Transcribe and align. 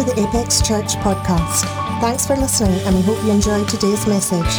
To 0.00 0.06
the 0.06 0.16
Apex 0.26 0.66
Church 0.66 0.96
podcast. 1.04 1.68
Thanks 2.00 2.26
for 2.26 2.34
listening 2.34 2.80
and 2.86 2.96
we 2.96 3.02
hope 3.02 3.22
you 3.22 3.32
enjoyed 3.32 3.68
today's 3.68 4.06
message. 4.06 4.58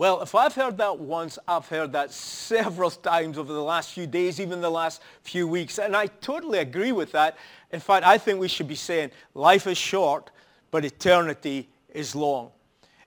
Well, 0.00 0.22
if 0.22 0.34
I've 0.34 0.54
heard 0.54 0.78
that 0.78 0.98
once, 0.98 1.38
I've 1.46 1.68
heard 1.68 1.92
that 1.92 2.10
several 2.10 2.90
times 3.12 3.36
over 3.36 3.52
the 3.52 3.62
last 3.62 3.92
few 3.92 4.06
days, 4.06 4.40
even 4.40 4.62
the 4.62 4.70
last 4.70 5.02
few 5.24 5.46
weeks. 5.46 5.78
And 5.78 5.94
I 5.94 6.06
totally 6.06 6.60
agree 6.60 6.90
with 6.90 7.12
that. 7.12 7.36
In 7.72 7.80
fact, 7.80 8.04
I 8.04 8.18
think 8.18 8.40
we 8.40 8.48
should 8.48 8.68
be 8.68 8.74
saying 8.74 9.10
life 9.34 9.66
is 9.66 9.78
short, 9.78 10.30
but 10.70 10.84
eternity 10.84 11.68
is 11.88 12.14
long. 12.14 12.50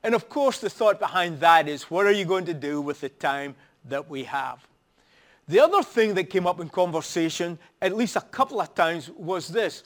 And 0.03 0.14
of 0.14 0.30
course, 0.30 0.59
the 0.59 0.70
thought 0.70 1.00
behind 1.00 1.39
that 1.39 1.67
is 1.67 1.83
what 1.83 2.05
are 2.05 2.11
you 2.11 2.25
going 2.25 2.45
to 2.45 2.53
do 2.53 2.81
with 2.81 3.02
the 3.02 3.09
time 3.09 3.55
that 3.86 4.09
we 4.09 4.23
have? 4.23 4.66
The 5.47 5.59
other 5.59 5.83
thing 5.83 6.14
that 6.16 6.25
came 6.25 6.47
up 6.47 6.59
in 6.59 6.70
conversation, 6.70 7.59
at 7.81 7.95
least 7.95 8.16
a 8.16 8.22
couple 8.22 8.61
of 8.61 8.73
times, 8.75 9.09
was 9.09 9.47
this. 9.47 9.83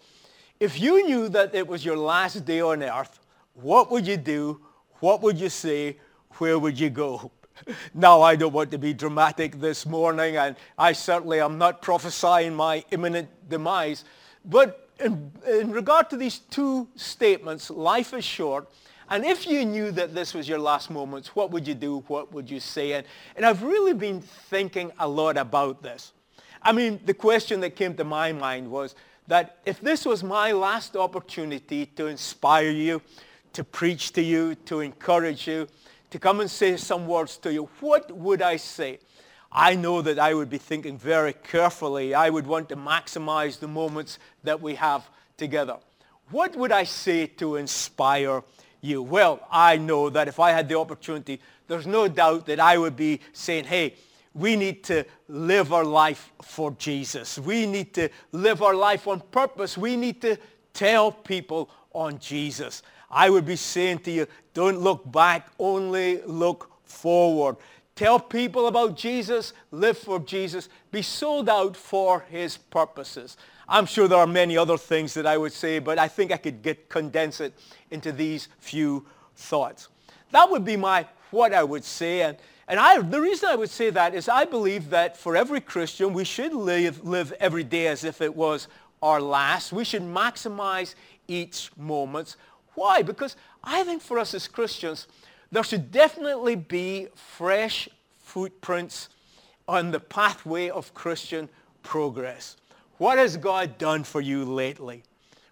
If 0.59 0.79
you 0.79 1.05
knew 1.05 1.29
that 1.29 1.53
it 1.53 1.67
was 1.67 1.83
your 1.83 1.97
last 1.97 2.45
day 2.45 2.61
on 2.61 2.83
earth, 2.83 3.19
what 3.53 3.91
would 3.91 4.05
you 4.05 4.17
do? 4.17 4.61
What 4.99 5.21
would 5.21 5.39
you 5.39 5.49
say? 5.49 5.97
Where 6.37 6.59
would 6.59 6.79
you 6.79 6.89
go? 6.89 7.31
Now, 7.95 8.21
I 8.21 8.35
don't 8.35 8.53
want 8.53 8.69
to 8.69 8.77
be 8.77 8.93
dramatic 8.93 9.59
this 9.59 9.83
morning, 9.83 10.37
and 10.37 10.55
I 10.77 10.91
certainly 10.91 11.39
am 11.39 11.57
not 11.57 11.81
prophesying 11.81 12.53
my 12.53 12.85
imminent 12.91 13.29
demise. 13.49 14.05
But 14.47 14.89
in, 14.99 15.31
in 15.47 15.71
regard 15.71 16.09
to 16.09 16.17
these 16.17 16.39
two 16.39 16.87
statements, 16.95 17.69
life 17.69 18.13
is 18.13 18.23
short, 18.23 18.67
and 19.09 19.23
if 19.23 19.47
you 19.47 19.63
knew 19.63 19.91
that 19.91 20.13
this 20.13 20.33
was 20.33 20.49
your 20.49 20.59
last 20.59 20.89
moments, 20.89 21.35
what 21.35 21.51
would 21.51 21.67
you 21.67 21.73
do? 21.73 22.03
What 22.07 22.33
would 22.33 22.49
you 22.49 22.59
say? 22.59 22.93
And, 22.93 23.07
and 23.35 23.45
I've 23.45 23.63
really 23.63 23.93
been 23.93 24.21
thinking 24.21 24.91
a 24.99 25.07
lot 25.07 25.37
about 25.37 25.81
this. 25.81 26.11
I 26.61 26.71
mean, 26.73 26.99
the 27.05 27.13
question 27.13 27.61
that 27.61 27.75
came 27.75 27.93
to 27.95 28.03
my 28.03 28.33
mind 28.33 28.69
was 28.69 28.95
that 29.27 29.59
if 29.65 29.79
this 29.79 30.05
was 30.05 30.23
my 30.23 30.51
last 30.51 30.97
opportunity 30.97 31.85
to 31.85 32.07
inspire 32.07 32.69
you, 32.69 33.01
to 33.53 33.63
preach 33.63 34.11
to 34.13 34.21
you, 34.21 34.55
to 34.55 34.81
encourage 34.81 35.47
you, 35.47 35.67
to 36.09 36.19
come 36.19 36.41
and 36.41 36.51
say 36.51 36.75
some 36.75 37.07
words 37.07 37.37
to 37.37 37.53
you, 37.53 37.69
what 37.79 38.11
would 38.11 38.41
I 38.41 38.57
say? 38.57 38.99
I 39.59 39.73
know 39.73 40.03
that 40.03 40.19
I 40.19 40.35
would 40.35 40.51
be 40.51 40.59
thinking 40.59 40.99
very 40.99 41.33
carefully. 41.33 42.13
I 42.13 42.29
would 42.29 42.45
want 42.45 42.69
to 42.69 42.75
maximize 42.75 43.59
the 43.59 43.67
moments 43.67 44.19
that 44.43 44.61
we 44.61 44.75
have 44.75 45.09
together. 45.35 45.77
What 46.29 46.55
would 46.55 46.71
I 46.71 46.83
say 46.83 47.25
to 47.37 47.55
inspire 47.55 48.43
you? 48.81 49.01
Well, 49.01 49.39
I 49.51 49.77
know 49.77 50.11
that 50.11 50.27
if 50.27 50.39
I 50.39 50.51
had 50.51 50.69
the 50.69 50.77
opportunity, 50.77 51.41
there's 51.67 51.87
no 51.87 52.07
doubt 52.07 52.45
that 52.45 52.59
I 52.59 52.77
would 52.77 52.95
be 52.95 53.19
saying, 53.33 53.63
hey, 53.63 53.95
we 54.35 54.55
need 54.55 54.83
to 54.83 55.03
live 55.27 55.73
our 55.73 55.85
life 55.85 56.31
for 56.43 56.69
Jesus. 56.73 57.39
We 57.39 57.65
need 57.65 57.95
to 57.95 58.09
live 58.31 58.61
our 58.61 58.75
life 58.75 59.07
on 59.07 59.21
purpose. 59.31 59.75
We 59.75 59.95
need 59.95 60.21
to 60.21 60.37
tell 60.71 61.11
people 61.11 61.71
on 61.93 62.19
Jesus. 62.19 62.83
I 63.09 63.31
would 63.31 63.47
be 63.47 63.55
saying 63.55 63.99
to 63.99 64.11
you, 64.11 64.27
don't 64.53 64.81
look 64.81 65.11
back, 65.11 65.49
only 65.57 66.21
look 66.27 66.69
forward. 66.83 67.57
Tell 67.97 68.19
people 68.19 68.67
about 68.67 68.95
Jesus, 68.95 69.53
live 69.71 69.97
for 69.97 70.19
Jesus, 70.19 70.69
be 70.91 71.01
sold 71.01 71.49
out 71.49 71.75
for 71.75 72.19
his 72.29 72.55
purposes. 72.55 73.37
I'm 73.67 73.87
sure 73.87 74.07
there 74.07 74.19
are 74.19 74.27
many 74.27 74.55
other 74.55 74.77
things 74.77 75.15
that 75.15 75.25
I 75.25 75.35
would 75.35 75.51
say, 75.51 75.79
but 75.79 75.97
I 75.97 76.07
think 76.07 76.31
I 76.31 76.37
could 76.37 76.61
get, 76.61 76.89
condense 76.89 77.41
it 77.41 77.55
into 77.89 78.11
these 78.11 78.49
few 78.59 79.07
thoughts. 79.35 79.87
That 80.29 80.47
would 80.51 80.63
be 80.63 80.77
my 80.77 81.07
what 81.31 81.55
I 81.55 81.63
would 81.63 81.83
say. 81.83 82.21
And, 82.21 82.37
and 82.67 82.79
I, 82.79 83.01
the 83.01 83.19
reason 83.19 83.49
I 83.49 83.55
would 83.55 83.71
say 83.71 83.89
that 83.89 84.13
is 84.13 84.29
I 84.29 84.45
believe 84.45 84.91
that 84.91 85.17
for 85.17 85.35
every 85.35 85.59
Christian, 85.59 86.13
we 86.13 86.23
should 86.23 86.53
live, 86.53 87.03
live 87.03 87.33
every 87.39 87.63
day 87.63 87.87
as 87.87 88.03
if 88.03 88.21
it 88.21 88.35
was 88.35 88.67
our 89.01 89.19
last. 89.19 89.73
We 89.73 89.83
should 89.83 90.03
maximize 90.03 90.93
each 91.27 91.71
moment. 91.75 92.35
Why? 92.75 93.01
Because 93.01 93.35
I 93.63 93.83
think 93.83 94.03
for 94.03 94.19
us 94.19 94.35
as 94.35 94.47
Christians, 94.47 95.07
there 95.51 95.63
should 95.63 95.91
definitely 95.91 96.55
be 96.55 97.07
fresh 97.15 97.87
footprints 98.19 99.09
on 99.67 99.91
the 99.91 99.99
pathway 99.99 100.69
of 100.69 100.93
Christian 100.93 101.49
progress. 101.83 102.57
What 102.97 103.17
has 103.17 103.37
God 103.37 103.77
done 103.77 104.03
for 104.03 104.21
you 104.21 104.43
lately? 104.43 105.03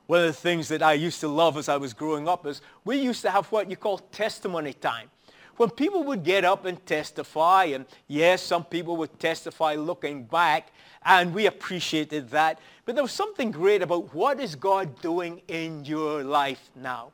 One 0.07 0.19
of 0.19 0.27
the 0.27 0.33
things 0.33 0.67
that 0.67 0.83
I 0.83 0.93
used 0.93 1.19
to 1.21 1.27
love 1.27 1.57
as 1.57 1.69
I 1.69 1.77
was 1.77 1.93
growing 1.93 2.27
up 2.27 2.45
is 2.45 2.61
we 2.83 2.97
used 2.97 3.21
to 3.23 3.31
have 3.31 3.47
what 3.47 3.69
you 3.69 3.75
call 3.75 3.97
testimony 3.97 4.73
time. 4.73 5.09
When 5.57 5.69
people 5.69 6.03
would 6.03 6.23
get 6.23 6.43
up 6.43 6.65
and 6.65 6.83
testify, 6.85 7.65
and 7.65 7.85
yes, 8.07 8.41
some 8.41 8.65
people 8.65 8.97
would 8.97 9.17
testify 9.19 9.75
looking 9.75 10.25
back, 10.25 10.71
and 11.03 11.33
we 11.33 11.45
appreciated 11.45 12.29
that. 12.31 12.59
But 12.83 12.95
there 12.95 13.03
was 13.03 13.13
something 13.13 13.51
great 13.51 13.81
about 13.81 14.13
what 14.13 14.39
is 14.39 14.55
God 14.55 15.01
doing 15.01 15.41
in 15.47 15.85
your 15.85 16.23
life 16.23 16.69
now. 16.75 17.13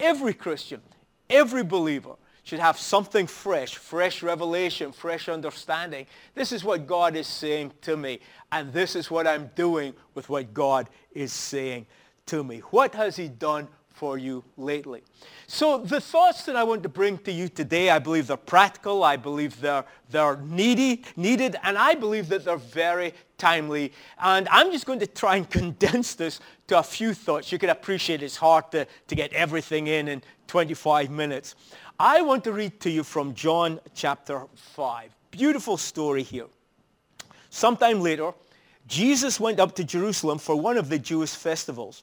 Every 0.00 0.32
Christian, 0.32 0.80
every 1.28 1.62
believer 1.62 2.14
should 2.42 2.58
have 2.58 2.78
something 2.78 3.26
fresh, 3.26 3.76
fresh 3.76 4.22
revelation, 4.22 4.92
fresh 4.92 5.28
understanding. 5.28 6.06
This 6.34 6.50
is 6.50 6.64
what 6.64 6.86
God 6.86 7.14
is 7.14 7.26
saying 7.26 7.72
to 7.82 7.96
me, 7.96 8.20
and 8.50 8.72
this 8.72 8.96
is 8.96 9.10
what 9.10 9.26
I'm 9.26 9.50
doing 9.54 9.94
with 10.14 10.28
what 10.28 10.52
God 10.52 10.88
is 11.12 11.32
saying 11.32 11.86
to 12.26 12.42
me. 12.42 12.58
What 12.70 12.94
has 12.94 13.16
he 13.16 13.28
done 13.28 13.68
for 14.02 14.18
you 14.18 14.42
lately? 14.56 15.00
So 15.46 15.78
the 15.78 16.00
thoughts 16.00 16.42
that 16.46 16.56
I 16.56 16.64
want 16.64 16.82
to 16.82 16.88
bring 16.88 17.18
to 17.18 17.30
you 17.30 17.48
today, 17.48 17.88
I 17.88 18.00
believe 18.00 18.26
they're 18.26 18.36
practical. 18.36 19.04
I 19.04 19.16
believe 19.16 19.60
they're, 19.60 19.84
they're 20.10 20.38
needy, 20.38 21.04
needed, 21.14 21.54
and 21.62 21.78
I 21.78 21.94
believe 21.94 22.28
that 22.30 22.44
they're 22.44 22.56
very 22.56 23.14
timely. 23.38 23.92
And 24.20 24.48
I'm 24.50 24.72
just 24.72 24.86
going 24.86 24.98
to 24.98 25.06
try 25.06 25.36
and 25.36 25.48
condense 25.60 26.16
this 26.16 26.40
to 26.66 26.80
a 26.80 26.82
few 26.82 27.14
thoughts. 27.14 27.52
You 27.52 27.58
can 27.58 27.70
appreciate 27.70 28.24
it's 28.24 28.34
hard 28.34 28.72
to, 28.72 28.88
to 29.06 29.14
get 29.14 29.32
everything 29.32 29.86
in 29.86 30.08
in 30.08 30.20
25 30.48 31.08
minutes. 31.08 31.54
I 31.96 32.22
want 32.22 32.42
to 32.42 32.52
read 32.52 32.80
to 32.80 32.90
you 32.90 33.04
from 33.04 33.34
John 33.34 33.78
chapter 33.94 34.46
5. 34.56 35.14
Beautiful 35.30 35.76
story 35.76 36.24
here. 36.24 36.48
Sometime 37.50 38.00
later, 38.00 38.32
Jesus 38.88 39.38
went 39.38 39.60
up 39.60 39.76
to 39.76 39.84
Jerusalem 39.84 40.38
for 40.38 40.56
one 40.56 40.76
of 40.76 40.88
the 40.88 40.98
Jewish 40.98 41.36
festivals. 41.36 42.02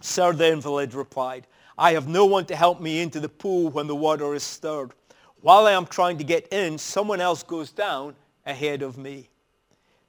Sir, 0.00 0.32
the 0.32 0.52
invalid 0.52 0.94
replied, 0.94 1.46
I 1.78 1.92
have 1.92 2.08
no 2.08 2.24
one 2.26 2.44
to 2.46 2.56
help 2.56 2.80
me 2.80 3.00
into 3.00 3.20
the 3.20 3.28
pool 3.28 3.70
when 3.70 3.86
the 3.86 3.94
water 3.94 4.34
is 4.34 4.42
stirred. 4.42 4.92
While 5.40 5.66
I 5.66 5.72
am 5.72 5.86
trying 5.86 6.18
to 6.18 6.24
get 6.24 6.52
in, 6.52 6.76
someone 6.76 7.20
else 7.20 7.42
goes 7.42 7.70
down 7.70 8.14
ahead 8.44 8.82
of 8.82 8.98
me. 8.98 9.28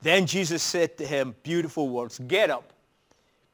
Then 0.02 0.26
Jesus 0.26 0.64
said 0.64 0.98
to 0.98 1.06
him, 1.06 1.36
beautiful 1.44 1.88
words, 1.88 2.20
get 2.28 2.50
up, 2.50 2.74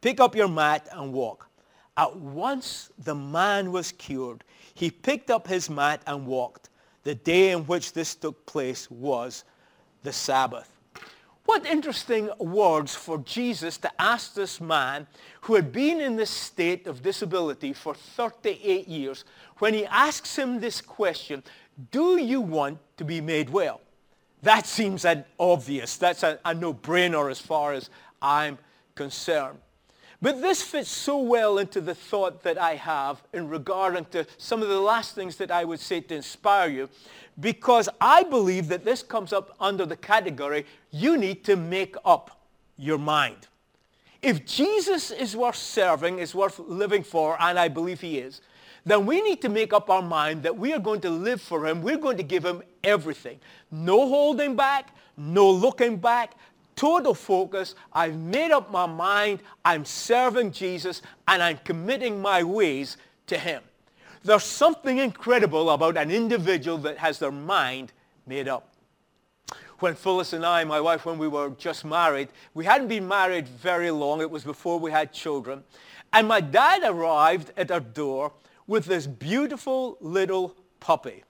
pick 0.01 0.19
up 0.19 0.35
your 0.35 0.47
mat 0.47 0.87
and 0.91 1.13
walk. 1.13 1.49
At 1.97 2.15
once 2.15 2.89
the 3.03 3.15
man 3.15 3.71
was 3.71 3.91
cured. 3.91 4.43
He 4.73 4.89
picked 4.89 5.29
up 5.29 5.47
his 5.47 5.69
mat 5.69 6.01
and 6.07 6.25
walked. 6.25 6.69
The 7.03 7.15
day 7.15 7.51
in 7.51 7.65
which 7.65 7.93
this 7.93 8.15
took 8.15 8.45
place 8.45 8.89
was 8.89 9.43
the 10.03 10.13
Sabbath. 10.13 10.76
What 11.47 11.65
interesting 11.65 12.29
words 12.39 12.93
for 12.93 13.19
Jesus 13.19 13.77
to 13.77 14.01
ask 14.01 14.33
this 14.33 14.59
man 14.59 15.07
who 15.41 15.55
had 15.55 15.71
been 15.71 16.01
in 16.01 16.17
this 16.17 16.29
state 16.29 16.87
of 16.87 17.01
disability 17.01 17.71
for 17.71 17.95
38 17.95 18.85
years 18.85 19.23
when 19.59 19.73
he 19.73 19.85
asks 19.85 20.37
him 20.37 20.59
this 20.59 20.81
question, 20.81 21.41
do 21.89 22.17
you 22.17 22.41
want 22.41 22.79
to 22.97 23.05
be 23.05 23.21
made 23.21 23.49
well? 23.49 23.79
That 24.41 24.67
seems 24.67 25.05
an 25.05 25.23
obvious. 25.39 25.95
That's 25.95 26.23
a, 26.23 26.37
a 26.43 26.53
no-brainer 26.53 27.31
as 27.31 27.39
far 27.39 27.71
as 27.71 27.89
I'm 28.21 28.57
concerned. 28.93 29.59
But 30.21 30.41
this 30.41 30.63
fits 30.63 30.89
so 30.89 31.19
well 31.19 31.59
into 31.59 31.79
the 31.79 31.93
thought 31.93 32.41
that 32.43 32.57
I 32.57 32.75
have 32.75 33.21
in 33.33 33.49
regard 33.49 34.11
to 34.11 34.25
some 34.37 34.63
of 34.63 34.69
the 34.69 34.79
last 34.79 35.13
things 35.13 35.35
that 35.37 35.51
I 35.51 35.63
would 35.63 35.79
say 35.79 36.01
to 36.01 36.15
inspire 36.15 36.69
you 36.69 36.89
because 37.39 37.87
I 38.01 38.23
believe 38.23 38.67
that 38.69 38.83
this 38.83 39.03
comes 39.03 39.31
up 39.31 39.55
under 39.59 39.85
the 39.85 39.95
category 39.95 40.65
you 40.89 41.17
need 41.17 41.43
to 41.45 41.55
make 41.55 41.95
up 42.03 42.41
your 42.77 42.97
mind. 42.97 43.47
If 44.21 44.45
Jesus 44.45 45.11
is 45.11 45.35
worth 45.35 45.55
serving, 45.55 46.17
is 46.17 46.33
worth 46.33 46.57
living 46.59 47.03
for, 47.03 47.37
and 47.39 47.59
I 47.59 47.67
believe 47.67 48.01
he 48.01 48.17
is, 48.17 48.41
then 48.85 49.05
we 49.05 49.21
need 49.21 49.41
to 49.41 49.49
make 49.49 49.73
up 49.73 49.89
our 49.89 50.01
mind 50.01 50.43
that 50.43 50.57
we 50.57 50.73
are 50.73 50.79
going 50.79 51.01
to 51.01 51.09
live 51.09 51.41
for 51.41 51.67
him. 51.67 51.81
We're 51.81 51.97
going 51.97 52.17
to 52.17 52.23
give 52.23 52.43
him 52.43 52.63
everything. 52.83 53.39
No 53.69 54.07
holding 54.07 54.55
back, 54.55 54.95
no 55.17 55.51
looking 55.51 55.97
back, 55.97 56.33
total 56.77 57.13
focus. 57.13 57.75
I've 57.91 58.15
made 58.15 58.51
up 58.51 58.71
my 58.71 58.85
mind. 58.85 59.41
I'm 59.65 59.83
serving 59.83 60.53
Jesus, 60.53 61.01
and 61.27 61.43
I'm 61.43 61.57
committing 61.65 62.21
my 62.21 62.43
ways 62.43 62.95
to 63.25 63.37
him. 63.37 63.61
There's 64.23 64.43
something 64.43 64.97
incredible 64.97 65.69
about 65.71 65.97
an 65.97 66.11
individual 66.11 66.77
that 66.79 66.97
has 66.97 67.19
their 67.19 67.31
mind 67.31 67.91
made 68.25 68.47
up. 68.47 68.73
When 69.79 69.95
Phyllis 69.95 70.33
and 70.33 70.45
I, 70.45 70.63
my 70.63 70.81
wife, 70.81 71.05
when 71.05 71.17
we 71.17 71.27
were 71.27 71.51
just 71.51 71.85
married, 71.85 72.29
we 72.53 72.65
hadn't 72.65 72.87
been 72.87 73.07
married 73.07 73.47
very 73.47 73.91
long. 73.91 74.21
It 74.21 74.31
was 74.31 74.43
before 74.43 74.79
we 74.79 74.91
had 74.91 75.13
children. 75.13 75.63
And 76.13 76.27
my 76.27 76.41
dad 76.41 76.81
arrived 76.83 77.51
at 77.57 77.69
our 77.69 77.79
door 77.79 78.31
with 78.65 78.85
this 78.85 79.05
beautiful 79.05 79.97
little 80.01 80.55
puppy. 80.79 81.23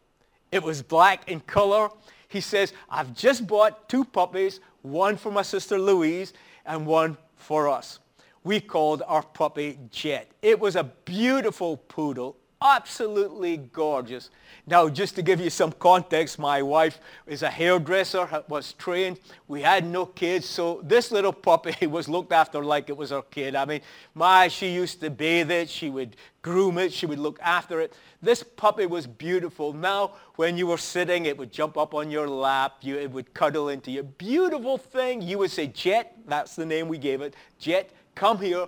It 0.51 0.63
was 0.63 0.81
black 0.81 1.29
in 1.29 1.41
color. 1.41 1.89
He 2.27 2.41
says, 2.41 2.73
I've 2.89 3.13
just 3.13 3.47
bought 3.47 3.87
two 3.87 4.03
puppies, 4.03 4.59
one 4.81 5.17
for 5.17 5.31
my 5.31 5.41
sister 5.41 5.79
Louise 5.79 6.33
and 6.65 6.85
one 6.85 7.17
for 7.35 7.69
us. 7.69 7.99
We 8.43 8.59
called 8.59 9.03
our 9.07 9.23
puppy 9.23 9.77
Jet. 9.91 10.31
It 10.41 10.59
was 10.59 10.75
a 10.75 10.83
beautiful 10.83 11.77
poodle, 11.77 12.37
absolutely 12.61 13.57
gorgeous. 13.57 14.29
Now, 14.65 14.89
just 14.89 15.15
to 15.15 15.21
give 15.21 15.39
you 15.39 15.49
some 15.49 15.71
context, 15.71 16.39
my 16.39 16.61
wife 16.61 16.99
is 17.25 17.43
a 17.43 17.49
hairdresser, 17.49 18.43
was 18.49 18.73
trained. 18.73 19.19
We 19.47 19.61
had 19.61 19.85
no 19.85 20.05
kids, 20.05 20.45
so 20.45 20.81
this 20.83 21.11
little 21.11 21.31
puppy 21.31 21.87
was 21.87 22.09
looked 22.09 22.31
after 22.31 22.63
like 22.63 22.89
it 22.89 22.97
was 22.97 23.11
her 23.11 23.21
kid. 23.21 23.55
I 23.55 23.65
mean, 23.65 23.81
my, 24.13 24.47
she 24.47 24.69
used 24.69 24.99
to 25.01 25.09
bathe 25.09 25.51
it. 25.51 25.69
She 25.69 25.89
would 25.89 26.15
groom 26.41 26.77
it. 26.77 26.91
She 26.91 27.05
would 27.05 27.19
look 27.19 27.39
after 27.41 27.79
it. 27.79 27.93
This 28.21 28.43
puppy 28.43 28.85
was 28.85 29.05
beautiful. 29.05 29.73
Now, 29.73 30.13
when 30.35 30.57
you 30.57 30.67
were 30.67 30.77
sitting, 30.77 31.25
it 31.25 31.37
would 31.37 31.51
jump 31.51 31.77
up 31.77 31.93
on 31.93 32.09
your 32.09 32.27
lap. 32.27 32.77
You, 32.81 32.97
it 32.97 33.11
would 33.11 33.33
cuddle 33.33 33.69
into 33.69 33.91
you. 33.91 34.03
Beautiful 34.03 34.77
thing. 34.77 35.21
You 35.21 35.37
would 35.39 35.51
say, 35.51 35.67
Jet, 35.67 36.17
that's 36.25 36.55
the 36.55 36.65
name 36.65 36.87
we 36.87 36.97
gave 36.97 37.21
it. 37.21 37.35
Jet, 37.59 37.91
come 38.15 38.39
here. 38.39 38.67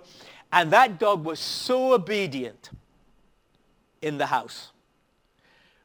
And 0.52 0.70
that 0.72 0.98
dog 0.98 1.24
was 1.24 1.38
so 1.38 1.94
obedient 1.94 2.70
in 4.02 4.18
the 4.18 4.26
house. 4.26 4.70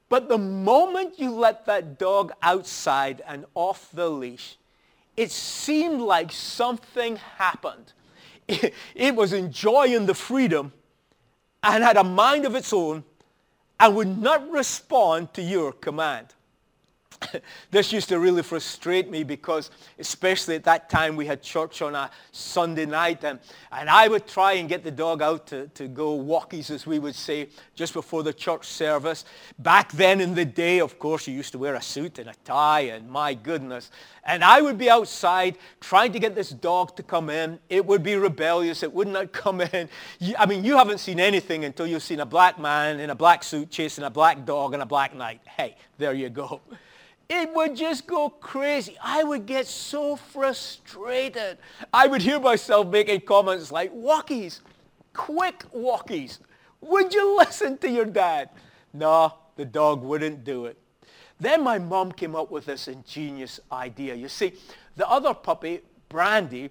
But 0.09 0.29
the 0.29 0.37
moment 0.37 1.19
you 1.19 1.31
let 1.31 1.65
that 1.65 1.97
dog 1.97 2.31
outside 2.41 3.21
and 3.27 3.45
off 3.55 3.89
the 3.91 4.09
leash, 4.09 4.57
it 5.17 5.31
seemed 5.31 6.01
like 6.01 6.31
something 6.31 7.17
happened. 7.37 7.93
It, 8.93 9.15
was 9.15 9.33
enjoying 9.33 10.05
the 10.05 10.13
freedom 10.13 10.71
and 11.63 11.83
had 11.83 11.97
a 11.97 12.03
mind 12.03 12.45
of 12.45 12.53
its 12.55 12.71
own 12.71 13.03
and 13.79 13.95
would 13.95 14.21
not 14.21 14.49
respond 14.51 15.33
to 15.33 15.41
your 15.41 15.71
command. 15.71 16.27
this 17.71 17.91
used 17.91 18.09
to 18.09 18.19
really 18.19 18.43
frustrate 18.43 19.09
me 19.09 19.23
because 19.23 19.71
especially 19.99 20.55
at 20.55 20.63
that 20.63 20.89
time 20.89 21.15
we 21.15 21.25
had 21.25 21.41
church 21.41 21.81
on 21.81 21.95
a 21.95 22.09
Sunday 22.31 22.85
night 22.85 23.23
and, 23.23 23.39
and 23.71 23.89
I 23.89 24.07
would 24.07 24.27
try 24.27 24.53
and 24.53 24.67
get 24.67 24.83
the 24.83 24.91
dog 24.91 25.21
out 25.21 25.47
to, 25.47 25.67
to 25.69 25.87
go 25.87 26.17
walkies 26.17 26.69
as 26.71 26.85
we 26.85 26.99
would 26.99 27.15
say 27.15 27.49
just 27.73 27.93
before 27.93 28.23
the 28.23 28.33
church 28.33 28.65
service. 28.65 29.25
Back 29.59 29.91
then 29.91 30.21
in 30.21 30.33
the 30.33 30.45
day, 30.45 30.79
of 30.79 30.99
course, 30.99 31.27
you 31.27 31.33
used 31.33 31.51
to 31.53 31.57
wear 31.57 31.75
a 31.75 31.81
suit 31.81 32.19
and 32.19 32.29
a 32.29 32.35
tie 32.43 32.81
and 32.81 33.09
my 33.09 33.33
goodness. 33.33 33.91
And 34.23 34.43
I 34.43 34.61
would 34.61 34.77
be 34.77 34.89
outside 34.89 35.57
trying 35.79 36.11
to 36.13 36.19
get 36.19 36.35
this 36.35 36.49
dog 36.49 36.95
to 36.95 37.03
come 37.03 37.29
in. 37.29 37.59
It 37.69 37.85
would 37.85 38.03
be 38.03 38.15
rebellious. 38.15 38.83
It 38.83 38.91
would 38.93 39.07
not 39.07 39.31
come 39.31 39.61
in. 39.61 39.89
I 40.37 40.45
mean, 40.45 40.63
you 40.63 40.77
haven't 40.77 40.99
seen 40.99 41.19
anything 41.19 41.65
until 41.65 41.87
you've 41.87 42.03
seen 42.03 42.19
a 42.19 42.25
black 42.25 42.59
man 42.59 42.99
in 42.99 43.09
a 43.09 43.15
black 43.15 43.43
suit 43.43 43.69
chasing 43.69 44.03
a 44.03 44.09
black 44.09 44.45
dog 44.45 44.73
on 44.73 44.81
a 44.81 44.85
black 44.85 45.15
night. 45.15 45.41
Hey, 45.45 45.75
there 45.97 46.13
you 46.13 46.29
go 46.29 46.61
it 47.29 47.53
would 47.53 47.75
just 47.75 48.07
go 48.07 48.29
crazy. 48.29 48.95
I 49.03 49.23
would 49.23 49.45
get 49.45 49.67
so 49.67 50.15
frustrated. 50.15 51.57
I 51.93 52.07
would 52.07 52.21
hear 52.21 52.39
myself 52.39 52.87
making 52.87 53.21
comments 53.21 53.71
like, 53.71 53.93
walkies, 53.93 54.61
quick 55.13 55.63
walkies. 55.75 56.39
Would 56.81 57.13
you 57.13 57.37
listen 57.37 57.77
to 57.79 57.89
your 57.89 58.05
dad? 58.05 58.49
No, 58.93 59.33
the 59.55 59.65
dog 59.65 60.03
wouldn't 60.03 60.43
do 60.43 60.65
it. 60.65 60.77
Then 61.39 61.63
my 61.63 61.79
mom 61.79 62.11
came 62.11 62.35
up 62.35 62.51
with 62.51 62.65
this 62.65 62.87
ingenious 62.87 63.59
idea. 63.71 64.15
You 64.15 64.29
see, 64.29 64.53
the 64.95 65.09
other 65.09 65.33
puppy, 65.33 65.81
Brandy, 66.07 66.69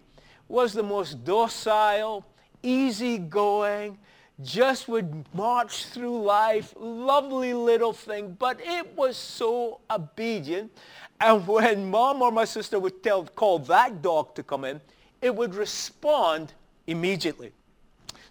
was 0.49 0.73
the 0.73 0.83
most 0.83 1.25
docile, 1.25 2.25
easygoing, 2.63 3.99
just 4.43 4.89
would 4.89 5.25
march 5.33 5.87
through 5.87 6.23
life, 6.23 6.75
lovely 6.79 7.55
little 7.55 7.93
thing, 7.93 8.37
but 8.39 8.59
it 8.61 8.97
was 8.97 9.17
so 9.17 9.81
obedient. 9.91 10.73
And 11.21 11.47
when 11.47 11.91
mom 11.91 12.21
or 12.23 12.33
my 12.33 12.45
sister 12.45 12.79
would 12.81 13.03
tell, 13.03 13.25
call 13.25 13.61
that 13.61 14.03
dog 14.03 14.35
to 14.35 14.43
come 14.43 14.65
in, 14.65 14.81
it 15.23 15.35
would 15.35 15.55
respond 15.55 16.53
immediately. 16.87 17.53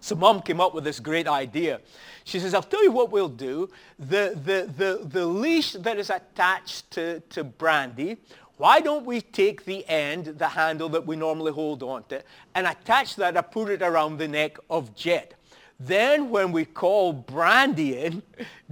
So 0.00 0.14
mom 0.14 0.42
came 0.42 0.60
up 0.60 0.74
with 0.74 0.84
this 0.84 1.00
great 1.00 1.26
idea. 1.26 1.80
She 2.24 2.38
says, 2.38 2.52
I'll 2.52 2.62
tell 2.62 2.84
you 2.84 2.92
what 2.92 3.10
we'll 3.10 3.28
do. 3.28 3.70
The, 3.98 4.38
the, 4.44 4.70
the, 4.76 5.06
the 5.06 5.24
leash 5.24 5.72
that 5.72 5.98
is 5.98 6.10
attached 6.10 6.90
to, 6.90 7.20
to 7.30 7.42
Brandy, 7.42 8.18
why 8.58 8.80
don't 8.80 9.06
we 9.06 9.22
take 9.22 9.64
the 9.64 9.88
end, 9.88 10.26
the 10.26 10.48
handle 10.48 10.90
that 10.90 11.06
we 11.06 11.16
normally 11.16 11.52
hold 11.52 11.82
on 11.82 12.04
to, 12.04 12.22
and 12.54 12.66
attach 12.66 13.16
that 13.16 13.36
and 13.36 13.50
put 13.50 13.70
it 13.70 13.80
around 13.80 14.18
the 14.18 14.28
neck 14.28 14.58
of 14.68 14.94
Jet. 14.94 15.34
Then 15.80 16.30
when 16.30 16.52
we 16.52 16.64
call 16.64 17.12
Brandy 17.12 17.98
in, 17.98 18.22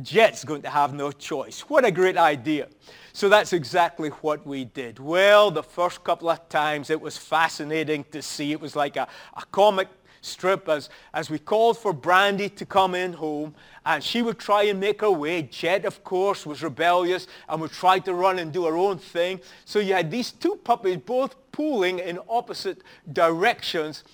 Jet's 0.01 0.45
going 0.45 0.63
to 0.63 0.71
have 0.71 0.95
no 0.95 1.11
choice. 1.11 1.61
What 1.63 1.85
a 1.85 1.91
great 1.91 2.17
idea. 2.17 2.69
So 3.13 3.29
that's 3.29 3.53
exactly 3.53 4.09
what 4.09 4.47
we 4.47 4.65
did. 4.65 4.99
Well, 4.99 5.51
the 5.51 5.63
first 5.63 6.03
couple 6.05 6.31
of 6.31 6.49
times 6.49 6.91
it 6.91 7.01
was 7.01 7.19
fascinating 7.19 8.05
to 8.13 8.23
see. 8.23 8.53
It 8.53 8.61
was 8.61 8.75
like 8.77 8.97
a, 8.97 9.09
a 9.37 9.45
comic 9.51 9.89
strip 10.23 10.69
as, 10.69 10.89
as 11.13 11.29
we 11.29 11.39
called 11.39 11.77
for 11.77 11.93
Brandy 11.93 12.49
to 12.49 12.65
come 12.65 12.95
in 12.95 13.13
home 13.13 13.55
and 13.85 14.03
she 14.03 14.23
would 14.23 14.39
try 14.39 14.63
and 14.65 14.79
make 14.81 15.01
her 15.01 15.11
way. 15.11 15.43
Jet, 15.43 15.85
of 15.85 16.03
course, 16.05 16.47
was 16.47 16.63
rebellious 16.63 17.27
and 17.49 17.61
would 17.61 17.73
try 17.73 17.99
to 17.99 18.15
run 18.15 18.39
and 18.39 18.53
do 18.53 18.65
her 18.65 18.77
own 18.77 18.99
thing. 18.99 19.41
So 19.65 19.81
you 19.81 19.95
had 19.95 20.11
these 20.11 20.31
two 20.31 20.57
puppies 20.63 20.99
both 20.99 21.35
pulling 21.51 21.99
in 21.99 22.19
opposite 22.29 22.83
directions. 23.13 24.05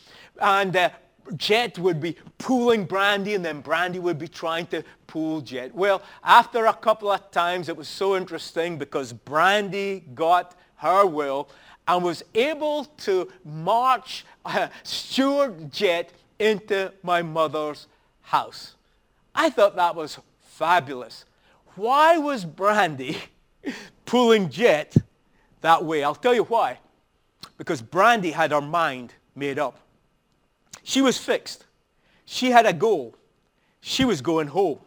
And 0.40 0.74
uh, 0.74 0.90
Jet 1.36 1.78
would 1.78 2.00
be 2.00 2.16
pulling 2.38 2.84
Brandy 2.84 3.34
and 3.34 3.44
then 3.44 3.60
Brandy 3.60 3.98
would 3.98 4.18
be 4.18 4.28
trying 4.28 4.66
to 4.68 4.82
pull 5.06 5.40
Jet. 5.40 5.74
Well, 5.74 6.02
after 6.24 6.66
a 6.66 6.72
couple 6.72 7.10
of 7.10 7.30
times, 7.30 7.68
it 7.68 7.76
was 7.76 7.88
so 7.88 8.16
interesting 8.16 8.78
because 8.78 9.12
Brandy 9.12 10.04
got 10.14 10.54
her 10.76 11.06
will 11.06 11.48
and 11.86 12.04
was 12.04 12.22
able 12.34 12.84
to 12.84 13.30
march 13.44 14.24
uh, 14.44 14.68
Stuart 14.82 15.70
Jet 15.70 16.12
into 16.38 16.92
my 17.02 17.22
mother's 17.22 17.86
house. 18.22 18.74
I 19.34 19.50
thought 19.50 19.76
that 19.76 19.94
was 19.94 20.18
fabulous. 20.40 21.24
Why 21.74 22.18
was 22.18 22.44
Brandy 22.44 23.18
pulling 24.04 24.50
Jet 24.50 24.96
that 25.60 25.84
way? 25.84 26.04
I'll 26.04 26.14
tell 26.14 26.34
you 26.34 26.44
why. 26.44 26.78
Because 27.56 27.80
Brandy 27.80 28.32
had 28.32 28.52
her 28.52 28.60
mind 28.60 29.14
made 29.34 29.58
up. 29.58 29.78
She 30.88 31.02
was 31.02 31.18
fixed. 31.18 31.66
She 32.24 32.50
had 32.50 32.64
a 32.64 32.72
goal. 32.72 33.14
She 33.82 34.06
was 34.06 34.22
going 34.22 34.46
home. 34.46 34.78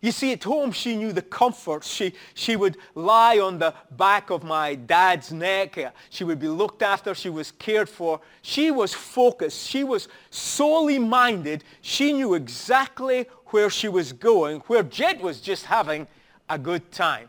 You 0.00 0.10
see, 0.10 0.32
at 0.32 0.42
home, 0.42 0.72
she 0.72 0.96
knew 0.96 1.12
the 1.12 1.22
comforts. 1.22 1.88
She, 1.88 2.14
she 2.34 2.56
would 2.56 2.76
lie 2.96 3.38
on 3.38 3.60
the 3.60 3.72
back 3.92 4.30
of 4.30 4.42
my 4.42 4.74
dad's 4.74 5.32
neck. 5.32 5.78
She 6.08 6.24
would 6.24 6.40
be 6.40 6.48
looked 6.48 6.82
after. 6.82 7.14
She 7.14 7.30
was 7.30 7.52
cared 7.52 7.88
for. 7.88 8.20
She 8.42 8.72
was 8.72 8.92
focused. 8.92 9.68
She 9.68 9.84
was 9.84 10.08
solely 10.30 10.98
minded. 10.98 11.62
She 11.80 12.12
knew 12.12 12.34
exactly 12.34 13.28
where 13.50 13.70
she 13.70 13.88
was 13.88 14.12
going, 14.12 14.58
where 14.66 14.82
Jet 14.82 15.20
was 15.20 15.40
just 15.40 15.66
having 15.66 16.08
a 16.48 16.58
good 16.58 16.90
time. 16.90 17.28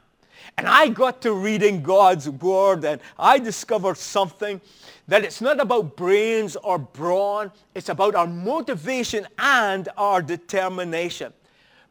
And 0.57 0.67
I 0.67 0.89
got 0.89 1.21
to 1.23 1.33
reading 1.33 1.81
God's 1.81 2.29
word 2.29 2.83
and 2.85 3.01
I 3.17 3.39
discovered 3.39 3.97
something 3.97 4.61
that 5.07 5.23
it's 5.23 5.41
not 5.41 5.59
about 5.59 5.95
brains 5.95 6.55
or 6.55 6.77
brawn. 6.77 7.51
It's 7.75 7.89
about 7.89 8.15
our 8.15 8.27
motivation 8.27 9.27
and 9.37 9.89
our 9.97 10.21
determination. 10.21 11.33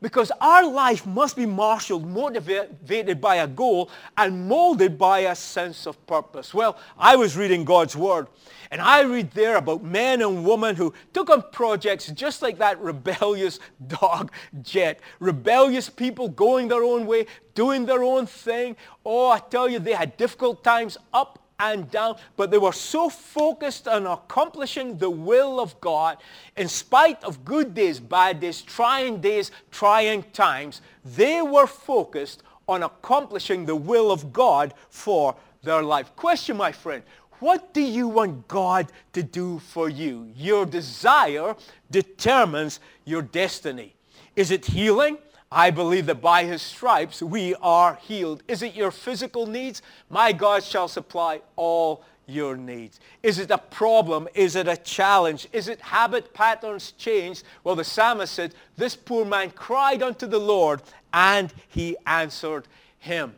Because 0.02 0.32
our 0.40 0.66
life 0.66 1.06
must 1.06 1.36
be 1.36 1.44
marshaled, 1.44 2.06
motivated 2.06 3.20
by 3.20 3.36
a 3.36 3.46
goal, 3.46 3.90
and 4.16 4.48
molded 4.48 4.96
by 4.96 5.20
a 5.20 5.34
sense 5.34 5.86
of 5.86 6.06
purpose. 6.06 6.54
Well, 6.54 6.78
I 6.98 7.16
was 7.16 7.36
reading 7.36 7.64
God's 7.64 7.96
Word, 7.96 8.28
and 8.70 8.80
I 8.80 9.02
read 9.02 9.32
there 9.32 9.56
about 9.56 9.82
men 9.82 10.22
and 10.22 10.44
women 10.44 10.76
who 10.76 10.94
took 11.12 11.28
on 11.28 11.42
projects 11.52 12.06
just 12.08 12.40
like 12.40 12.56
that 12.58 12.80
rebellious 12.80 13.60
dog 13.86 14.32
Jet. 14.62 15.00
Rebellious 15.18 15.90
people 15.90 16.28
going 16.28 16.68
their 16.68 16.82
own 16.82 17.06
way, 17.06 17.26
doing 17.54 17.84
their 17.84 18.02
own 18.02 18.26
thing. 18.26 18.76
Oh, 19.04 19.28
I 19.28 19.38
tell 19.38 19.68
you, 19.68 19.80
they 19.80 19.92
had 19.92 20.16
difficult 20.16 20.64
times 20.64 20.96
up 21.12 21.39
and 21.60 21.90
down, 21.90 22.16
but 22.36 22.50
they 22.50 22.58
were 22.58 22.72
so 22.72 23.08
focused 23.08 23.86
on 23.86 24.06
accomplishing 24.06 24.96
the 24.98 25.10
will 25.10 25.60
of 25.60 25.80
God, 25.80 26.16
in 26.56 26.66
spite 26.66 27.22
of 27.22 27.44
good 27.44 27.74
days, 27.74 28.00
bad 28.00 28.40
days, 28.40 28.62
trying 28.62 29.20
days, 29.20 29.50
trying 29.70 30.24
times, 30.32 30.80
they 31.04 31.42
were 31.42 31.66
focused 31.66 32.42
on 32.66 32.82
accomplishing 32.82 33.66
the 33.66 33.76
will 33.76 34.10
of 34.10 34.32
God 34.32 34.74
for 34.88 35.36
their 35.62 35.82
life. 35.82 36.16
Question, 36.16 36.56
my 36.56 36.72
friend, 36.72 37.02
what 37.40 37.74
do 37.74 37.80
you 37.80 38.08
want 38.08 38.48
God 38.48 38.90
to 39.12 39.22
do 39.22 39.58
for 39.58 39.88
you? 39.88 40.30
Your 40.36 40.66
desire 40.66 41.56
determines 41.90 42.80
your 43.04 43.22
destiny. 43.22 43.94
Is 44.36 44.50
it 44.50 44.66
healing? 44.66 45.18
I 45.52 45.70
believe 45.70 46.06
that 46.06 46.20
by 46.20 46.44
his 46.44 46.62
stripes 46.62 47.20
we 47.20 47.56
are 47.56 47.96
healed. 48.02 48.44
Is 48.46 48.62
it 48.62 48.74
your 48.74 48.92
physical 48.92 49.46
needs? 49.46 49.82
My 50.08 50.32
God 50.32 50.62
shall 50.62 50.86
supply 50.86 51.40
all 51.56 52.04
your 52.26 52.56
needs. 52.56 53.00
Is 53.24 53.40
it 53.40 53.50
a 53.50 53.58
problem? 53.58 54.28
Is 54.34 54.54
it 54.54 54.68
a 54.68 54.76
challenge? 54.76 55.48
Is 55.52 55.66
it 55.66 55.80
habit 55.80 56.32
patterns 56.32 56.92
changed? 56.92 57.42
Well, 57.64 57.74
the 57.74 57.82
psalmist 57.82 58.32
said, 58.32 58.54
this 58.76 58.94
poor 58.94 59.24
man 59.24 59.50
cried 59.50 60.04
unto 60.04 60.28
the 60.28 60.38
Lord 60.38 60.82
and 61.12 61.52
he 61.68 61.96
answered 62.06 62.68
him. 63.00 63.34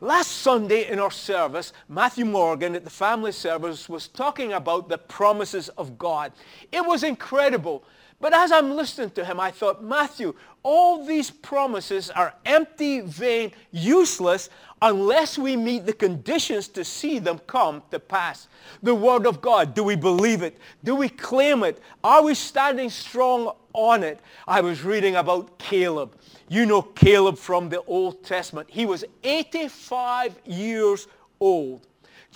Last 0.00 0.28
Sunday 0.28 0.88
in 0.88 1.00
our 1.00 1.10
service, 1.10 1.72
Matthew 1.88 2.24
Morgan 2.24 2.76
at 2.76 2.84
the 2.84 2.90
family 2.90 3.32
service 3.32 3.88
was 3.88 4.06
talking 4.06 4.52
about 4.52 4.88
the 4.88 4.98
promises 4.98 5.70
of 5.70 5.98
God. 5.98 6.30
It 6.70 6.86
was 6.86 7.02
incredible. 7.02 7.82
But 8.20 8.34
as 8.34 8.50
I'm 8.50 8.74
listening 8.74 9.10
to 9.10 9.24
him, 9.24 9.38
I 9.38 9.52
thought, 9.52 9.82
Matthew, 9.82 10.34
all 10.64 11.04
these 11.04 11.30
promises 11.30 12.10
are 12.10 12.34
empty, 12.44 13.00
vain, 13.00 13.52
useless 13.70 14.50
unless 14.82 15.38
we 15.38 15.56
meet 15.56 15.86
the 15.86 15.92
conditions 15.92 16.68
to 16.68 16.84
see 16.84 17.18
them 17.18 17.38
come 17.46 17.82
to 17.90 17.98
pass. 17.98 18.48
The 18.82 18.94
Word 18.94 19.26
of 19.26 19.40
God, 19.40 19.74
do 19.74 19.82
we 19.82 19.96
believe 19.96 20.42
it? 20.42 20.58
Do 20.84 20.94
we 20.94 21.08
claim 21.08 21.64
it? 21.64 21.80
Are 22.02 22.22
we 22.22 22.34
standing 22.34 22.90
strong 22.90 23.52
on 23.72 24.02
it? 24.02 24.20
I 24.46 24.60
was 24.60 24.82
reading 24.84 25.16
about 25.16 25.58
Caleb. 25.58 26.16
You 26.48 26.66
know 26.66 26.82
Caleb 26.82 27.38
from 27.38 27.68
the 27.68 27.82
Old 27.84 28.22
Testament. 28.24 28.68
He 28.70 28.86
was 28.86 29.04
85 29.24 30.38
years 30.44 31.08
old. 31.40 31.87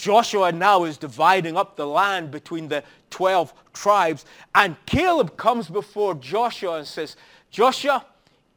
Joshua 0.02 0.50
now 0.50 0.82
is 0.82 0.98
dividing 0.98 1.56
up 1.56 1.76
the 1.76 1.86
land 1.86 2.32
between 2.32 2.66
the 2.66 2.82
12 3.10 3.54
tribes. 3.72 4.24
And 4.52 4.74
Caleb 4.84 5.36
comes 5.36 5.68
before 5.68 6.16
Joshua 6.16 6.78
and 6.78 6.86
says, 6.88 7.14
Joshua, 7.52 8.04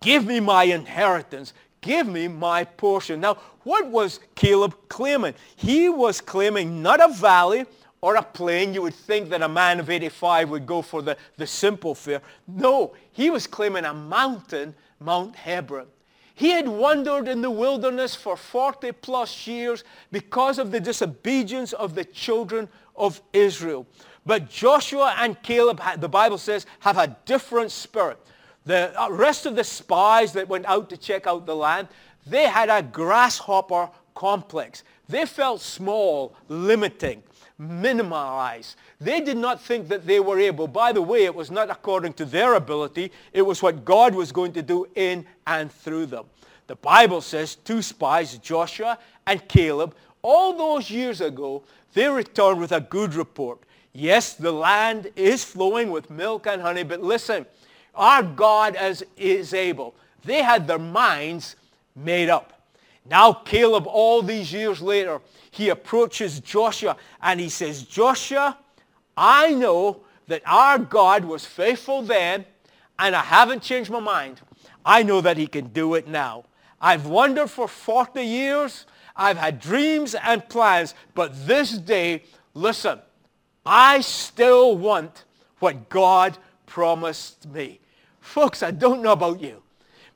give 0.02 0.26
me 0.26 0.40
my 0.40 0.64
inheritance. 0.64 1.54
Give 1.82 2.08
me 2.08 2.28
my 2.28 2.64
portion. 2.64 3.20
Now, 3.20 3.36
what 3.62 3.86
was 3.86 4.22
Caleb 4.34 4.76
claiming? 4.90 5.36
He 5.56 5.88
was 5.88 6.20
claiming 6.20 6.82
not 6.82 7.00
a 7.00 7.14
valley 7.14 7.66
or 8.02 8.16
a 8.16 8.24
plain. 8.24 8.74
You 8.74 8.82
would 8.82 8.96
think 8.96 9.30
that 9.30 9.44
a 9.44 9.48
man 9.48 9.80
of 9.80 9.92
85 9.92 10.50
would 10.50 10.66
go 10.66 10.82
for 10.82 11.04
the, 11.04 11.16
the 11.38 11.46
simple 11.46 11.94
fare. 11.94 12.24
No, 12.48 12.96
he 13.12 13.30
was 13.30 13.46
claiming 13.46 13.86
a 13.86 13.94
mountain, 13.94 14.74
Mount 15.00 15.36
Hebron. 15.36 15.86
He 16.36 16.50
had 16.50 16.68
wandered 16.68 17.30
in 17.30 17.42
the 17.42 17.50
wilderness 17.50 18.14
for 18.14 18.36
40 18.36 18.92
plus 18.92 19.48
years 19.48 19.86
because 20.12 20.60
of 20.60 20.70
the 20.70 20.82
disobedience 20.82 21.72
of 21.72 21.96
the 21.96 22.04
children 22.04 22.68
of 22.96 23.22
Israel. 23.32 23.88
But 24.26 24.50
Joshua 24.50 25.16
and 25.18 25.42
Caleb, 25.42 25.82
the 25.98 26.10
Bible 26.10 26.38
says, 26.38 26.66
have 26.82 26.98
a 26.98 27.16
different 27.26 27.72
spirit. 27.72 28.20
The 28.66 29.00
uh, 29.02 29.10
rest 29.12 29.46
of 29.46 29.56
the 29.56 29.64
spies 29.64 30.34
that 30.34 30.50
went 30.50 30.66
out 30.66 30.90
to 30.90 30.98
check 30.98 31.26
out 31.26 31.46
the 31.46 31.56
land, 31.56 31.88
they 32.28 32.46
had 32.46 32.70
a 32.70 32.82
grasshopper 32.82 33.90
complex. 34.14 34.84
They 35.08 35.26
felt 35.26 35.62
small, 35.62 36.36
limiting, 36.50 37.24
minimalized. 37.60 38.76
They 39.00 39.22
did 39.22 39.38
not 39.38 39.62
think 39.62 39.88
that 39.88 40.06
they 40.06 40.20
were 40.20 40.40
able. 40.40 40.68
By 40.68 40.92
the 40.92 41.02
way, 41.02 41.26
it 41.26 41.36
was 41.36 41.52
not 41.52 41.70
according 41.70 42.14
to 42.14 42.26
their 42.26 42.56
ability. 42.56 43.12
It 43.34 43.44
was 43.44 43.62
what 43.62 43.86
God 43.86 44.14
was 44.14 44.32
going 44.32 44.54
to 44.54 44.62
do 44.62 44.88
in 44.96 45.26
and 45.48 45.72
through 45.72 46.08
them. 46.08 46.26
The 46.68 46.76
Bible 46.76 47.22
says 47.22 47.56
two 47.56 47.82
spies, 47.82 48.38
Joshua 48.40 48.98
and 49.26 49.48
Caleb, 49.48 49.96
all 50.22 50.58
those 50.58 50.90
years 50.90 51.22
ago, 51.22 51.64
they 51.94 52.10
returned 52.10 52.60
with 52.60 52.72
a 52.72 52.82
good 52.82 53.14
report. 53.14 53.60
Yes, 53.94 54.34
the 54.34 54.52
land 54.52 55.12
is 55.16 55.44
flowing 55.44 55.92
with 55.92 56.10
milk 56.10 56.48
and 56.48 56.62
honey, 56.62 56.84
but 56.84 57.02
listen, 57.02 57.46
our 57.94 58.24
God 58.24 58.76
is, 58.82 59.06
is 59.16 59.54
able. 59.54 59.96
They 60.26 60.42
had 60.42 60.68
their 60.68 60.80
minds 60.80 61.56
made 61.96 62.30
up. 62.30 62.55
Now 63.10 63.34
Caleb, 63.34 63.86
all 63.88 64.22
these 64.22 64.52
years 64.52 64.82
later, 64.82 65.22
he 65.52 65.70
approaches 65.70 66.40
Joshua 66.40 66.98
and 67.22 67.40
he 67.40 67.50
says, 67.50 67.84
Joshua, 67.84 68.58
I 69.16 69.54
know 69.54 70.02
that 70.28 70.42
our 70.46 70.80
God 70.80 71.24
was 71.26 71.46
faithful 71.46 72.02
then 72.02 72.46
and 72.98 73.16
I 73.16 73.22
haven't 73.22 73.62
changed 73.62 73.92
my 73.92 74.00
mind. 74.00 74.42
I 74.86 75.04
know 75.04 75.22
that 75.22 75.38
he 75.38 75.48
can 75.48 75.68
do 75.68 75.96
it 75.96 76.08
now. 76.08 76.46
I've 76.82 77.06
wandered 77.06 77.50
for 77.50 77.68
40 77.68 78.22
years. 78.22 78.86
I've 79.16 79.38
had 79.38 79.60
dreams 79.60 80.16
and 80.16 80.48
plans, 80.50 80.94
but 81.14 81.48
this 81.48 81.78
day, 81.78 82.24
listen, 82.54 83.00
I 83.66 84.02
still 84.02 84.78
want 84.78 85.24
what 85.60 85.90
God 85.90 86.38
promised 86.66 87.48
me. 87.48 87.80
Folks, 88.20 88.62
I 88.62 88.72
don't 88.72 89.02
know 89.02 89.14
about 89.14 89.42
you, 89.42 89.64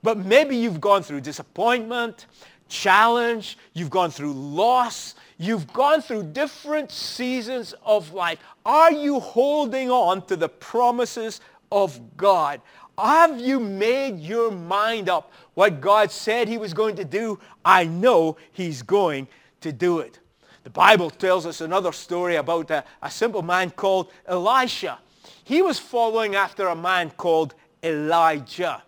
but 0.02 0.18
maybe 0.18 0.56
you've 0.56 0.80
gone 0.80 1.02
through 1.02 1.22
disappointment, 1.22 2.26
challenge, 2.70 3.58
you've 3.74 3.90
gone 3.90 4.10
through 4.10 4.32
loss, 4.32 5.14
you've 5.36 5.70
gone 5.72 6.00
through 6.00 6.22
different 6.22 6.90
seasons 6.90 7.74
of 7.84 8.12
life. 8.14 8.38
Are 8.64 8.92
you 8.92 9.20
holding 9.20 9.90
on 9.90 10.24
to 10.26 10.36
the 10.36 10.48
promises 10.48 11.40
of 11.70 12.16
God? 12.16 12.62
Have 12.96 13.40
you 13.40 13.60
made 13.60 14.20
your 14.20 14.50
mind 14.50 15.08
up 15.08 15.32
what 15.54 15.80
God 15.80 16.10
said 16.10 16.48
he 16.48 16.58
was 16.58 16.72
going 16.72 16.96
to 16.96 17.04
do? 17.04 17.38
I 17.64 17.84
know 17.84 18.36
he's 18.52 18.82
going 18.82 19.28
to 19.60 19.72
do 19.72 19.98
it. 19.98 20.18
The 20.64 20.70
Bible 20.70 21.10
tells 21.10 21.46
us 21.46 21.62
another 21.62 21.92
story 21.92 22.36
about 22.36 22.70
a, 22.70 22.84
a 23.02 23.10
simple 23.10 23.42
man 23.42 23.70
called 23.70 24.12
Elisha. 24.26 24.98
He 25.44 25.62
was 25.62 25.78
following 25.78 26.34
after 26.34 26.68
a 26.68 26.76
man 26.76 27.10
called 27.10 27.54
Elijah. 27.82 28.82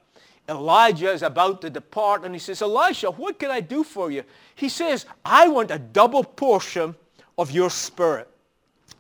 Elijah 0.57 1.11
is 1.11 1.23
about 1.23 1.61
to 1.63 1.71
depart 1.71 2.25
and 2.25 2.35
he 2.35 2.39
says, 2.39 2.63
Elisha, 2.63 3.11
what 3.11 3.39
can 3.39 3.51
I 3.51 3.61
do 3.61 3.83
for 3.85 4.11
you? 4.11 4.23
He 4.55 4.69
says, 4.69 5.07
I 5.25 5.49
want 5.49 5.71
a 5.71 5.79
double 5.79 6.25
portion 6.25 6.95
of 7.39 7.51
your 7.51 7.71
spirit. 7.71 8.29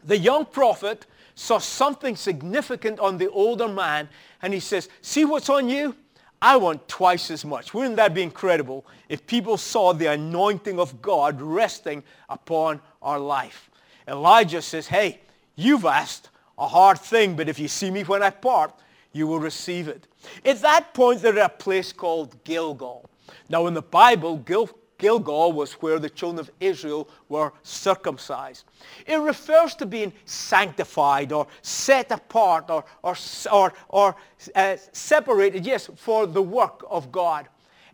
The 0.05 0.19
young 0.19 0.45
prophet 0.47 1.07
saw 1.35 1.59
something 1.59 2.17
significant 2.17 2.99
on 3.01 3.19
the 3.19 3.31
older 3.31 3.69
man 3.69 4.09
and 4.43 4.53
he 4.53 4.61
says, 4.61 4.89
see 5.01 5.25
what's 5.25 5.49
on 5.49 5.69
you? 5.69 5.97
I 6.41 6.57
want 6.57 6.89
twice 6.89 7.31
as 7.31 7.45
much. 7.45 7.73
Wouldn't 7.73 7.97
that 7.97 8.15
be 8.15 8.23
incredible 8.23 8.85
if 9.09 9.27
people 9.27 9.57
saw 9.57 9.93
the 9.93 10.07
anointing 10.07 10.81
of 10.81 11.01
God 11.01 11.41
resting 11.41 12.03
upon 12.29 12.81
our 13.01 13.21
life? 13.21 13.71
Elijah 14.09 14.61
says, 14.61 14.89
hey, 14.89 15.21
you've 15.55 15.85
asked 15.85 16.31
a 16.59 16.67
hard 16.67 16.99
thing, 16.99 17.37
but 17.37 17.49
if 17.49 17.59
you 17.59 17.69
see 17.69 17.91
me 17.91 18.03
when 18.03 18.23
I 18.23 18.31
part, 18.31 18.75
you 19.13 19.27
will 19.27 19.41
receive 19.41 19.89
it. 19.89 20.07
At 20.45 20.61
that 20.63 20.95
point, 20.95 21.23
there's 21.23 21.37
a 21.37 21.49
place 21.49 21.93
called 21.93 22.43
Gilgal. 22.45 23.09
Now, 23.49 23.67
in 23.67 23.75
the 23.75 23.83
Bible, 23.83 24.39
Gil- 24.39 24.71
Gilgal 24.99 25.53
was 25.53 25.73
where 25.75 25.99
the 25.99 26.09
children 26.09 26.41
of 26.41 26.51
Israel 26.61 27.09
were 27.29 27.53
circumcised. 27.63 28.65
It 29.07 29.17
refers 29.17 29.75
to 29.77 29.87
being 29.87 30.13
sanctified 30.25 31.33
or 31.33 31.47
set 31.61 32.13
apart 32.13 32.71
or, 32.71 32.85
or, 33.03 33.17
or, 33.51 33.73
or 33.89 34.17
uh, 34.55 34.77
separated, 34.93 35.67
yes, 35.67 35.91
for 35.97 36.27
the 36.27 36.43
work 36.43 36.85
of 36.89 37.11
God. 37.11 37.49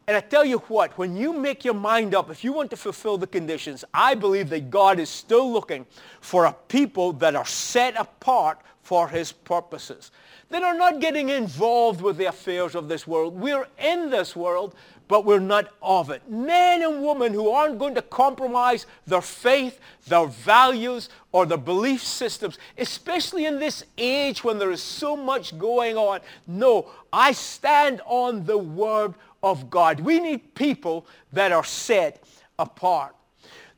And 0.09 0.17
I 0.17 0.21
tell 0.21 0.43
you 0.43 0.61
what, 0.69 0.97
when 0.97 1.15
you 1.15 1.35
make 1.35 1.67
your 1.67 1.75
mind 1.75 2.15
up, 2.15 2.31
if 2.31 2.43
you 2.43 2.55
want 2.55 2.71
to 2.71 2.79
fulfill 2.79 3.19
the 3.19 3.27
conditions, 3.27 3.85
I 3.93 4.15
believe 4.15 4.49
that 4.49 4.71
God 4.71 4.99
is 4.99 5.11
still 5.11 5.53
looking 5.53 5.85
for 6.23 6.47
a 6.47 6.53
people 6.69 7.13
that 7.13 7.37
are 7.37 7.45
set 7.45 7.95
apart 7.95 8.59
for 8.83 9.09
his 9.09 9.33
purposes. 9.33 10.11
That 10.49 10.63
are 10.63 10.73
not 10.73 11.03
getting 11.03 11.29
involved 11.29 12.01
with 12.01 12.17
the 12.17 12.25
affairs 12.25 12.75
of 12.75 12.89
this 12.89 13.07
world. 13.07 13.39
We're 13.39 13.69
in 13.79 14.09
this 14.09 14.35
world, 14.35 14.75
but 15.09 15.27
we're 15.27 15.41
not 15.41 15.75
of 15.83 16.09
it. 16.09 16.23
Men 16.31 16.83
and 16.83 17.03
women 17.03 17.35
who 17.35 17.51
aren't 17.51 17.79
going 17.79 17.95
to 17.95 18.01
compromise 18.01 18.87
their 19.07 19.21
faith, 19.21 19.79
their 20.07 20.25
values, 20.25 21.11
or 21.33 21.45
their 21.45 21.59
belief 21.59 22.03
systems, 22.03 22.59
especially 22.79 23.45
in 23.45 23.59
this 23.59 23.85
age 23.99 24.43
when 24.43 24.59
there 24.59 24.71
is 24.71 24.83
so 24.83 25.15
much 25.15 25.59
going 25.59 25.99
on. 25.99 26.21
No, 26.47 26.91
I 27.13 27.33
stand 27.33 28.01
on 28.07 28.47
the 28.47 28.57
word 28.57 29.13
of 29.43 29.71
God. 29.71 30.01
We 30.01 30.21
need 30.21 30.55
people 30.55 31.07
that 31.33 31.53
are 31.53 31.65
set 31.65 32.23
apart. 32.59 33.15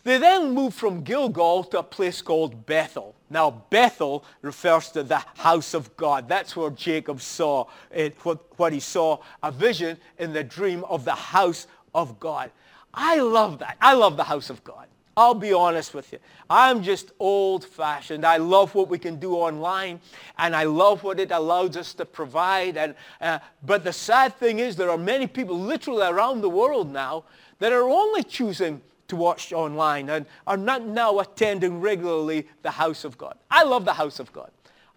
They 0.02 0.16
then 0.18 0.52
moved 0.54 0.76
from 0.76 1.02
Gilgal 1.02 1.64
to 1.64 1.80
a 1.80 1.82
place 1.82 2.22
called 2.22 2.64
Bethel. 2.64 3.14
Now, 3.28 3.50
Bethel 3.50 4.24
refers 4.40 4.88
to 4.92 5.02
the 5.02 5.22
house 5.36 5.74
of 5.74 5.94
God. 5.96 6.28
That's 6.28 6.56
where 6.56 6.70
Jacob 6.70 7.20
saw 7.20 7.66
it, 7.90 8.16
what, 8.24 8.58
what 8.58 8.72
he 8.72 8.80
saw, 8.80 9.18
a 9.42 9.52
vision 9.52 9.98
in 10.18 10.32
the 10.32 10.42
dream 10.42 10.84
of 10.84 11.04
the 11.04 11.14
house 11.14 11.66
of 11.94 12.18
God. 12.18 12.50
I 12.94 13.20
love 13.20 13.58
that. 13.58 13.76
I 13.80 13.94
love 13.94 14.16
the 14.16 14.24
house 14.24 14.48
of 14.50 14.64
God. 14.64 14.86
I'll 15.16 15.34
be 15.34 15.52
honest 15.52 15.92
with 15.92 16.12
you. 16.12 16.18
I'm 16.48 16.82
just 16.82 17.12
old-fashioned. 17.18 18.24
I 18.24 18.38
love 18.38 18.74
what 18.74 18.88
we 18.88 18.98
can 18.98 19.16
do 19.16 19.34
online, 19.34 20.00
and 20.38 20.54
I 20.54 20.64
love 20.64 21.02
what 21.02 21.20
it 21.20 21.30
allows 21.30 21.76
us 21.76 21.92
to 21.94 22.04
provide. 22.04 22.76
And, 22.76 22.94
uh, 23.20 23.40
but 23.64 23.84
the 23.84 23.92
sad 23.92 24.36
thing 24.36 24.60
is 24.60 24.76
there 24.76 24.90
are 24.90 24.98
many 24.98 25.26
people 25.26 25.58
literally 25.58 26.06
around 26.06 26.40
the 26.40 26.48
world 26.48 26.92
now 26.92 27.24
that 27.58 27.72
are 27.72 27.88
only 27.88 28.22
choosing 28.22 28.80
to 29.08 29.16
watch 29.16 29.52
online 29.52 30.08
and 30.08 30.24
are 30.46 30.56
not 30.56 30.86
now 30.86 31.18
attending 31.18 31.80
regularly 31.80 32.46
the 32.62 32.70
house 32.70 33.04
of 33.04 33.18
God. 33.18 33.36
I 33.50 33.64
love 33.64 33.84
the 33.84 33.92
house 33.92 34.20
of 34.20 34.32
God. 34.32 34.50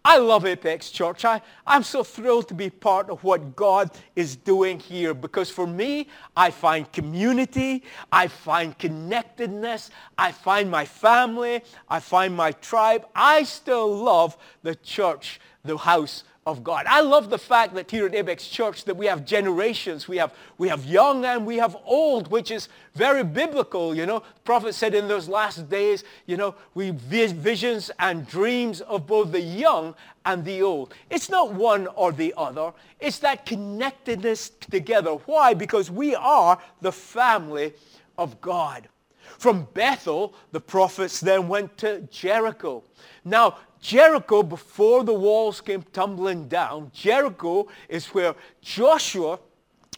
I 0.06 0.18
love 0.18 0.46
Apex 0.46 0.92
Church. 0.92 1.24
I, 1.24 1.42
I'm 1.66 1.84
so 1.84 2.04
thrilled 2.04 2.50
to 2.50 2.54
be 2.54 2.70
part 2.70 3.10
of 3.10 3.24
what 3.24 3.56
God 3.56 3.90
is 4.18 4.36
doing 4.36 4.78
here 4.78 5.14
because 5.14 5.50
for 5.50 5.66
me, 5.66 6.10
I 6.36 6.52
find 6.52 6.92
community, 6.92 7.84
I 8.12 8.28
find 8.28 8.78
connectedness, 8.78 9.92
I 10.18 10.34
find 10.34 10.70
my 10.70 10.84
family, 10.84 11.64
I 11.88 12.02
find 12.02 12.36
my 12.36 12.52
tribe. 12.52 13.06
I 13.16 13.44
still 13.44 13.96
love 13.96 14.36
the 14.62 14.76
church, 14.76 15.40
the 15.64 15.78
house 15.78 16.26
of 16.46 16.64
God. 16.64 16.86
I 16.88 17.02
love 17.02 17.30
the 17.30 17.38
fact 17.38 17.74
that 17.76 17.90
here 17.90 18.06
at 18.06 18.14
Apex 18.14 18.48
Church 18.48 18.84
that 18.86 18.98
we 18.98 19.06
have 19.06 19.26
generations. 19.26 20.08
We 20.08 20.18
have, 20.18 20.34
we 20.58 20.68
have 20.68 20.86
young 20.86 21.24
and 21.26 21.46
we 21.46 21.58
have 21.58 21.78
old, 21.86 22.30
which 22.30 22.52
is 22.52 22.68
very 22.96 23.24
biblical. 23.24 23.96
You 23.96 24.06
know, 24.06 24.20
the 24.20 24.42
prophet 24.44 24.76
said 24.76 24.94
in 24.94 25.08
those 25.08 25.30
last 25.30 25.70
days, 25.70 26.04
you 26.26 26.36
know, 26.36 26.56
we 26.74 26.92
visions 26.92 27.92
and 28.00 28.28
dreams 28.28 28.82
of 28.82 29.08
both 29.08 29.32
the 29.32 29.42
young 29.42 29.96
and 30.26 30.44
the 30.44 30.62
old. 30.62 30.94
It's 31.10 31.30
not 31.30 31.54
one 31.54 31.88
or 31.88 32.12
the 32.12 32.34
other. 32.36 32.74
It's 33.00 33.20
that 33.20 33.46
connectedness 33.46 34.52
together. 34.70 35.12
Why? 35.12 35.54
Because 35.54 35.90
we 35.90 36.14
are 36.16 36.60
the 36.82 36.92
family 36.92 37.74
of 38.18 38.42
God. 38.42 38.90
From 39.38 39.68
Bethel, 39.74 40.34
the 40.52 40.60
prophets 40.60 41.20
then 41.20 41.48
went 41.48 41.78
to 41.80 42.02
Jericho. 42.12 42.84
Now, 43.26 43.58
Jericho, 43.82 44.44
before 44.44 45.04
the 45.04 45.14
walls 45.14 45.60
came 45.60 45.84
tumbling 45.92 46.48
down, 46.48 46.92
Jericho 46.94 47.68
is 47.90 48.08
where 48.08 48.36
Joshua 48.62 49.40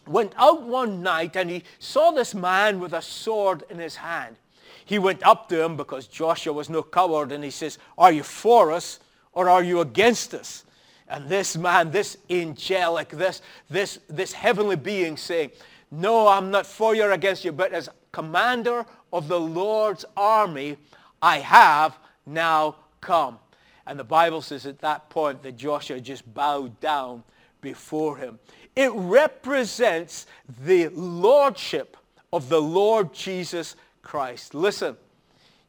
went 0.06 0.32
out 0.36 0.62
one 0.62 1.02
night 1.02 1.36
and 1.36 1.50
he 1.50 1.62
saw 1.78 2.10
this 2.10 2.34
man 2.34 2.80
with 2.80 2.92
a 2.92 3.02
sword 3.02 3.64
in 3.70 3.78
his 3.78 3.96
hand. 3.96 4.36
He 4.84 4.98
went 4.98 5.24
up 5.24 5.48
to 5.48 5.64
him 5.64 5.76
because 5.76 6.06
Joshua 6.06 6.52
was 6.52 6.70
no 6.70 6.82
coward 6.82 7.32
and 7.32 7.42
he 7.42 7.50
says, 7.50 7.78
are 7.98 8.12
you 8.12 8.22
for 8.22 8.72
us 8.72 9.00
or 9.32 9.48
are 9.48 9.62
you 9.62 9.80
against 9.80 10.34
us? 10.34 10.64
And 11.08 11.28
this 11.28 11.56
man, 11.56 11.90
this 11.90 12.18
angelic, 12.30 13.10
this, 13.10 13.42
this, 13.70 14.00
this 14.08 14.32
heavenly 14.32 14.76
being 14.76 15.16
saying, 15.16 15.50
no, 15.90 16.26
I'm 16.26 16.50
not 16.50 16.66
for 16.66 16.94
you 16.94 17.04
or 17.04 17.12
against 17.12 17.44
you, 17.44 17.52
but 17.52 17.72
as 17.72 17.88
commander 18.10 18.84
of 19.12 19.28
the 19.28 19.40
Lord's 19.40 20.04
army, 20.16 20.76
I 21.22 21.38
have 21.38 21.98
now 22.26 22.76
come. 23.00 23.38
And 23.86 23.98
the 23.98 24.04
Bible 24.04 24.42
says 24.42 24.66
at 24.66 24.80
that 24.80 25.08
point 25.10 25.42
that 25.42 25.56
Joshua 25.56 26.00
just 26.00 26.32
bowed 26.34 26.78
down 26.80 27.22
before 27.60 28.16
him. 28.16 28.38
It 28.74 28.90
represents 28.92 30.26
the 30.64 30.88
lordship 30.88 31.96
of 32.32 32.48
the 32.48 32.60
Lord 32.60 33.14
Jesus 33.14 33.76
Christ. 34.02 34.54
Listen, 34.54 34.96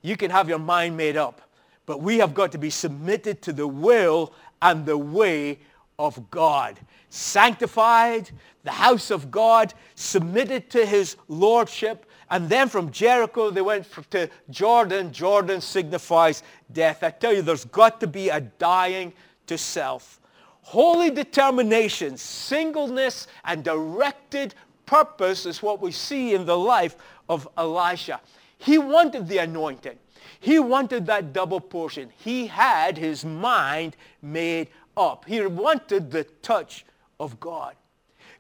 you 0.02 0.18
can 0.18 0.32
have 0.32 0.50
your 0.50 0.60
mind 0.60 0.98
made 0.98 1.16
up, 1.16 1.42
but 1.86 2.02
we 2.02 2.18
have 2.18 2.34
got 2.34 2.52
to 2.52 2.58
be 2.58 2.70
submitted 2.70 3.42
to 3.44 3.54
the 3.54 3.68
will 3.68 4.34
and 4.62 4.86
the 4.86 4.98
way 4.98 5.60
of 6.00 6.30
God. 6.30 6.80
Sanctified, 7.10 8.30
the 8.64 8.72
house 8.72 9.12
of 9.12 9.32
God, 9.32 9.74
submitted 9.96 10.70
to 10.72 10.86
his 10.86 11.16
lordship, 11.28 12.06
and 12.30 12.50
then 12.50 12.68
from 12.68 12.92
Jericho, 12.92 13.50
they 13.50 13.62
went 13.62 13.88
to 14.12 14.30
Jordan. 14.50 15.14
Jordan 15.14 15.62
signifies 15.62 16.44
death. 16.72 17.04
I 17.04 17.12
tell 17.12 17.34
you, 17.34 17.42
there's 17.42 17.66
got 17.66 18.00
to 18.02 18.08
be 18.08 18.30
a 18.30 18.42
dying 18.42 19.14
to 19.48 19.58
self. 19.58 20.20
Holy 20.62 21.10
determination, 21.10 22.18
singleness, 22.18 23.28
and 23.46 23.64
directed 23.64 24.54
purpose 24.86 25.46
is 25.46 25.64
what 25.64 25.82
we 25.82 25.92
see 25.92 26.34
in 26.34 26.46
the 26.46 26.58
life 26.58 26.98
of 27.30 27.48
Elisha. 27.58 28.20
He 28.58 28.78
wanted 28.78 29.28
the 29.30 29.38
anointing. 29.38 29.98
He 30.40 30.60
wanted 30.60 31.06
that 31.06 31.32
double 31.32 31.62
portion. 31.62 32.12
He 32.18 32.48
had 32.48 32.98
his 32.98 33.24
mind 33.24 33.96
made 34.22 34.68
up. 34.98 35.24
He 35.26 35.46
wanted 35.46 36.12
the 36.12 36.26
touch 36.42 36.86
of 37.20 37.40
God. 37.40 37.76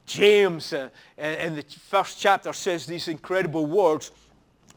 James 0.07 0.73
uh, 0.73 0.89
in 1.17 1.55
the 1.55 1.63
first 1.63 2.19
chapter 2.19 2.53
says 2.53 2.85
these 2.85 3.09
incredible 3.09 3.65
words. 3.65 4.11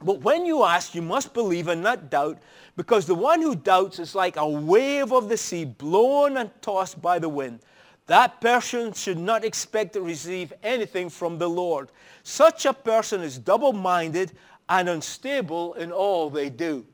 But 0.03 0.21
when 0.21 0.45
you 0.45 0.65
ask, 0.65 0.95
you 0.95 1.03
must 1.03 1.33
believe 1.33 1.69
and 1.69 1.83
not 1.83 2.11
doubt, 2.11 2.39
because 2.77 3.07
the 3.07 3.15
one 3.15 3.41
who 3.41 3.55
doubts 3.55 3.99
is 3.99 4.15
like 4.15 4.37
a 4.37 4.49
wave 4.49 5.13
of 5.13 5.29
the 5.29 5.37
sea 5.37 5.65
blown 5.65 6.37
and 6.37 6.51
tossed 6.61 7.01
by 7.01 7.19
the 7.19 7.29
wind. 7.29 7.61
That 8.07 8.41
person 8.41 8.93
should 8.93 9.19
not 9.19 9.45
expect 9.45 9.93
to 9.93 10.01
receive 10.01 10.53
anything 10.65 11.11
from 11.11 11.39
the 11.39 11.49
Lord. 11.49 11.91
Such 12.25 12.67
a 12.67 12.73
person 12.73 13.21
is 13.21 13.39
double-minded 13.39 14.33
and 14.69 14.89
unstable 14.89 15.75
in 15.75 15.93
all 15.93 16.29
they 16.29 16.51
do. 16.51 16.85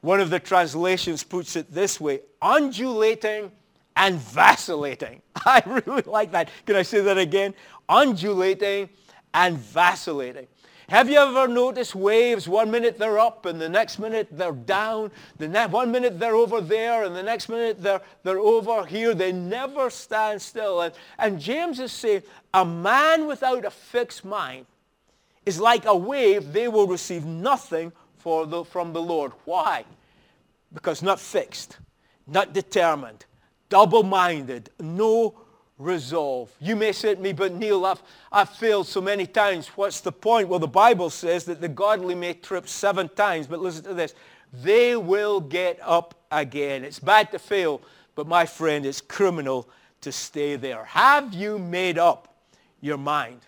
One 0.00 0.20
of 0.20 0.30
the 0.30 0.40
translations 0.40 1.22
puts 1.22 1.56
it 1.56 1.70
this 1.72 2.00
way, 2.00 2.20
undulating 2.40 3.50
and 3.96 4.16
vacillating. 4.16 5.22
I 5.46 5.62
really 5.66 6.02
like 6.02 6.32
that. 6.32 6.50
Can 6.66 6.76
I 6.76 6.82
say 6.82 7.00
that 7.00 7.18
again? 7.18 7.54
Undulating 7.88 8.88
and 9.32 9.58
vacillating. 9.58 10.46
Have 10.88 11.08
you 11.08 11.16
ever 11.16 11.48
noticed 11.48 11.94
waves? 11.94 12.46
One 12.46 12.70
minute 12.70 12.98
they're 12.98 13.18
up 13.18 13.46
and 13.46 13.58
the 13.58 13.68
next 13.68 13.98
minute 13.98 14.28
they're 14.30 14.52
down. 14.52 15.10
The 15.38 15.48
ne- 15.48 15.66
one 15.66 15.90
minute 15.90 16.20
they're 16.20 16.34
over 16.34 16.60
there 16.60 17.04
and 17.04 17.16
the 17.16 17.22
next 17.22 17.48
minute 17.48 17.82
they're, 17.82 18.02
they're 18.22 18.38
over 18.38 18.84
here. 18.84 19.14
They 19.14 19.32
never 19.32 19.88
stand 19.88 20.42
still. 20.42 20.82
And, 20.82 20.94
and 21.18 21.40
James 21.40 21.80
is 21.80 21.90
saying 21.90 22.22
a 22.52 22.66
man 22.66 23.26
without 23.26 23.64
a 23.64 23.70
fixed 23.70 24.24
mind 24.26 24.66
is 25.46 25.58
like 25.58 25.86
a 25.86 25.96
wave. 25.96 26.52
They 26.52 26.68
will 26.68 26.86
receive 26.86 27.24
nothing 27.24 27.90
for 28.18 28.46
the, 28.46 28.64
from 28.64 28.92
the 28.92 29.02
Lord. 29.02 29.32
Why? 29.46 29.84
Because 30.72 31.02
not 31.02 31.18
fixed, 31.18 31.78
not 32.26 32.52
determined, 32.52 33.24
double-minded, 33.70 34.70
no 34.80 35.34
resolve. 35.78 36.52
You 36.60 36.76
may 36.76 36.92
say 36.92 37.14
to 37.14 37.20
me, 37.20 37.32
but 37.32 37.52
Neil, 37.52 37.84
I've, 37.84 38.02
I've 38.30 38.50
failed 38.50 38.86
so 38.86 39.00
many 39.00 39.26
times. 39.26 39.68
What's 39.68 40.00
the 40.00 40.12
point? 40.12 40.48
Well, 40.48 40.60
the 40.60 40.68
Bible 40.68 41.10
says 41.10 41.44
that 41.44 41.60
the 41.60 41.68
godly 41.68 42.14
may 42.14 42.34
trip 42.34 42.68
seven 42.68 43.08
times, 43.10 43.46
but 43.46 43.60
listen 43.60 43.84
to 43.84 43.94
this. 43.94 44.14
They 44.52 44.94
will 44.96 45.40
get 45.40 45.78
up 45.82 46.14
again. 46.30 46.84
It's 46.84 47.00
bad 47.00 47.32
to 47.32 47.38
fail, 47.38 47.80
but 48.14 48.28
my 48.28 48.46
friend, 48.46 48.86
it's 48.86 49.00
criminal 49.00 49.68
to 50.02 50.12
stay 50.12 50.56
there. 50.56 50.84
Have 50.84 51.34
you 51.34 51.58
made 51.58 51.98
up 51.98 52.32
your 52.80 52.98
mind? 52.98 53.40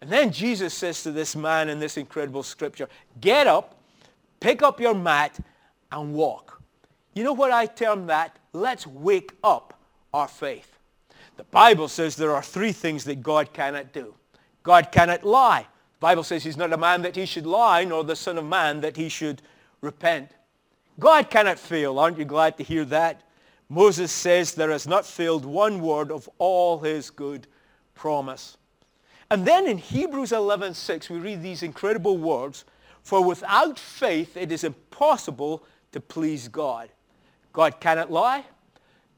And 0.00 0.10
then 0.10 0.30
Jesus 0.30 0.74
says 0.74 1.02
to 1.02 1.12
this 1.12 1.34
man 1.34 1.68
in 1.68 1.80
this 1.80 1.96
incredible 1.96 2.42
scripture, 2.42 2.88
get 3.20 3.46
up, 3.46 3.80
pick 4.38 4.62
up 4.62 4.80
your 4.80 4.94
mat, 4.94 5.38
and 5.90 6.12
walk. 6.12 6.62
You 7.14 7.24
know 7.24 7.32
what 7.32 7.50
I 7.50 7.66
term 7.66 8.06
that? 8.06 8.38
Let's 8.52 8.86
wake 8.86 9.32
up 9.42 9.80
our 10.12 10.28
faith. 10.28 10.77
The 11.38 11.44
Bible 11.44 11.86
says 11.86 12.16
there 12.16 12.34
are 12.34 12.42
three 12.42 12.72
things 12.72 13.04
that 13.04 13.22
God 13.22 13.52
cannot 13.52 13.92
do. 13.92 14.14
God 14.64 14.90
cannot 14.90 15.24
lie. 15.24 15.60
The 16.00 16.00
Bible 16.00 16.24
says 16.24 16.42
he's 16.42 16.56
not 16.56 16.72
a 16.72 16.76
man 16.76 17.02
that 17.02 17.14
he 17.14 17.26
should 17.26 17.46
lie, 17.46 17.84
nor 17.84 18.02
the 18.02 18.16
son 18.16 18.38
of 18.38 18.44
man 18.44 18.80
that 18.80 18.96
he 18.96 19.08
should 19.08 19.40
repent. 19.80 20.32
God 20.98 21.30
cannot 21.30 21.60
fail. 21.60 21.96
Aren't 21.96 22.18
you 22.18 22.24
glad 22.24 22.56
to 22.58 22.64
hear 22.64 22.84
that? 22.86 23.22
Moses 23.68 24.10
says 24.10 24.52
there 24.52 24.72
has 24.72 24.88
not 24.88 25.06
failed 25.06 25.44
one 25.44 25.80
word 25.80 26.10
of 26.10 26.28
all 26.38 26.80
his 26.80 27.08
good 27.08 27.46
promise. 27.94 28.56
And 29.30 29.46
then 29.46 29.68
in 29.68 29.78
Hebrews 29.78 30.32
11:6 30.32 31.08
we 31.08 31.18
read 31.18 31.40
these 31.40 31.62
incredible 31.62 32.18
words, 32.18 32.64
for 33.02 33.22
without 33.22 33.78
faith 33.78 34.36
it 34.36 34.50
is 34.50 34.64
impossible 34.64 35.64
to 35.92 36.00
please 36.00 36.48
God. 36.48 36.88
God 37.52 37.78
cannot 37.78 38.10
lie. 38.10 38.44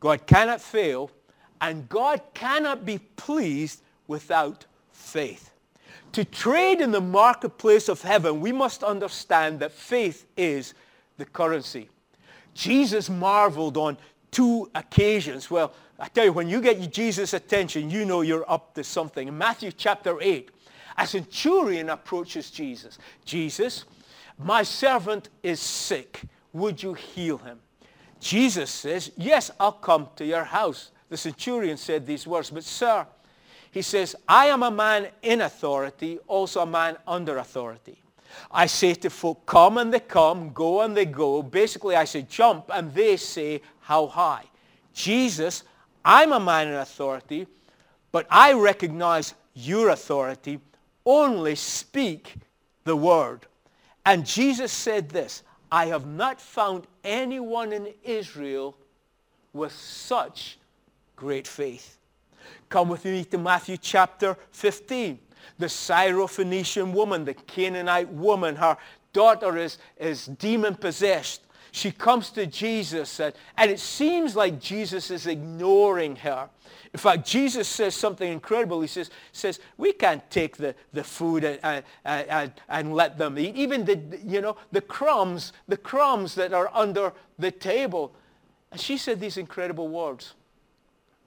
God 0.00 0.26
cannot 0.26 0.60
fail. 0.60 1.10
And 1.60 1.88
God 1.88 2.22
cannot 2.34 2.84
be 2.84 2.98
pleased 3.16 3.82
without 4.06 4.66
faith. 4.92 5.50
To 6.12 6.24
trade 6.24 6.80
in 6.80 6.90
the 6.90 7.00
marketplace 7.00 7.88
of 7.88 8.02
heaven, 8.02 8.40
we 8.40 8.50
must 8.50 8.82
understand 8.82 9.60
that 9.60 9.72
faith 9.72 10.26
is 10.36 10.74
the 11.18 11.24
currency. 11.24 11.88
Jesus 12.54 13.08
marveled 13.08 13.76
on 13.76 13.96
two 14.30 14.70
occasions. 14.74 15.50
Well, 15.50 15.72
I 15.98 16.08
tell 16.08 16.24
you, 16.24 16.32
when 16.32 16.48
you 16.48 16.60
get 16.60 16.92
Jesus' 16.92 17.34
attention, 17.34 17.90
you 17.90 18.04
know 18.04 18.22
you're 18.22 18.50
up 18.50 18.74
to 18.74 18.82
something. 18.82 19.28
In 19.28 19.36
Matthew 19.36 19.70
chapter 19.70 20.20
8, 20.20 20.50
a 20.98 21.06
centurion 21.06 21.90
approaches 21.90 22.50
Jesus. 22.50 22.98
Jesus, 23.24 23.84
my 24.38 24.62
servant 24.62 25.28
is 25.42 25.60
sick. 25.60 26.22
Would 26.52 26.82
you 26.82 26.94
heal 26.94 27.38
him? 27.38 27.60
Jesus 28.18 28.70
says, 28.70 29.12
yes, 29.16 29.50
I'll 29.60 29.72
come 29.72 30.08
to 30.16 30.24
your 30.24 30.44
house. 30.44 30.90
The 31.10 31.16
centurion 31.16 31.76
said 31.76 32.06
these 32.06 32.26
words, 32.26 32.50
but 32.50 32.64
sir, 32.64 33.06
he 33.70 33.82
says, 33.82 34.16
I 34.26 34.46
am 34.46 34.62
a 34.62 34.70
man 34.70 35.08
in 35.22 35.42
authority, 35.42 36.18
also 36.26 36.62
a 36.62 36.66
man 36.66 36.96
under 37.06 37.38
authority. 37.38 38.00
I 38.50 38.66
say 38.66 38.94
to 38.94 39.10
folk, 39.10 39.44
come 39.44 39.78
and 39.78 39.92
they 39.92 40.00
come, 40.00 40.52
go 40.52 40.82
and 40.82 40.96
they 40.96 41.04
go. 41.04 41.42
Basically, 41.42 41.96
I 41.96 42.04
say 42.04 42.22
jump 42.22 42.70
and 42.72 42.94
they 42.94 43.16
say 43.16 43.60
how 43.80 44.06
high. 44.06 44.44
Jesus, 44.92 45.64
I'm 46.04 46.32
a 46.32 46.40
man 46.40 46.68
in 46.68 46.74
authority, 46.74 47.46
but 48.12 48.26
I 48.30 48.52
recognize 48.52 49.34
your 49.54 49.90
authority. 49.90 50.60
Only 51.04 51.56
speak 51.56 52.36
the 52.84 52.96
word. 52.96 53.46
And 54.06 54.24
Jesus 54.24 54.72
said 54.72 55.08
this, 55.08 55.42
I 55.72 55.86
have 55.86 56.06
not 56.06 56.40
found 56.40 56.86
anyone 57.04 57.72
in 57.72 57.92
Israel 58.04 58.76
with 59.52 59.72
such 59.72 60.58
great 61.20 61.46
faith. 61.46 61.98
Come 62.70 62.88
with 62.88 63.04
me 63.04 63.24
to 63.26 63.38
Matthew 63.38 63.76
chapter 63.76 64.36
15 64.52 65.18
the 65.58 65.66
Syrophoenician 65.66 66.92
woman, 66.92 67.24
the 67.24 67.34
Canaanite 67.34 68.08
woman, 68.08 68.56
her 68.56 68.76
daughter 69.12 69.56
is, 69.56 69.78
is 69.98 70.26
demon 70.26 70.74
possessed. 70.74 71.42
She 71.72 71.92
comes 71.92 72.30
to 72.30 72.46
Jesus 72.46 73.20
and, 73.20 73.34
and 73.56 73.70
it 73.70 73.78
seems 73.78 74.34
like 74.34 74.58
Jesus 74.58 75.10
is 75.10 75.26
ignoring 75.26 76.16
her. 76.16 76.48
In 76.92 76.98
fact, 76.98 77.24
Jesus 77.24 77.68
says 77.68 77.94
something 77.94 78.32
incredible. 78.32 78.80
He 78.80 78.88
says, 78.88 79.10
says 79.30 79.60
we 79.76 79.92
can't 79.92 80.28
take 80.30 80.56
the, 80.56 80.74
the 80.92 81.04
food 81.04 81.44
and, 81.44 81.84
and, 82.04 82.52
and 82.68 82.94
let 82.94 83.18
them 83.18 83.38
eat. 83.38 83.54
Even 83.54 83.84
the, 83.84 84.00
you 84.24 84.40
know, 84.40 84.56
the 84.72 84.80
crumbs, 84.80 85.52
the 85.68 85.76
crumbs 85.76 86.34
that 86.34 86.52
are 86.52 86.70
under 86.74 87.12
the 87.38 87.52
table. 87.52 88.12
And 88.72 88.80
she 88.80 88.96
said 88.96 89.20
these 89.20 89.36
incredible 89.36 89.88
words. 89.88 90.34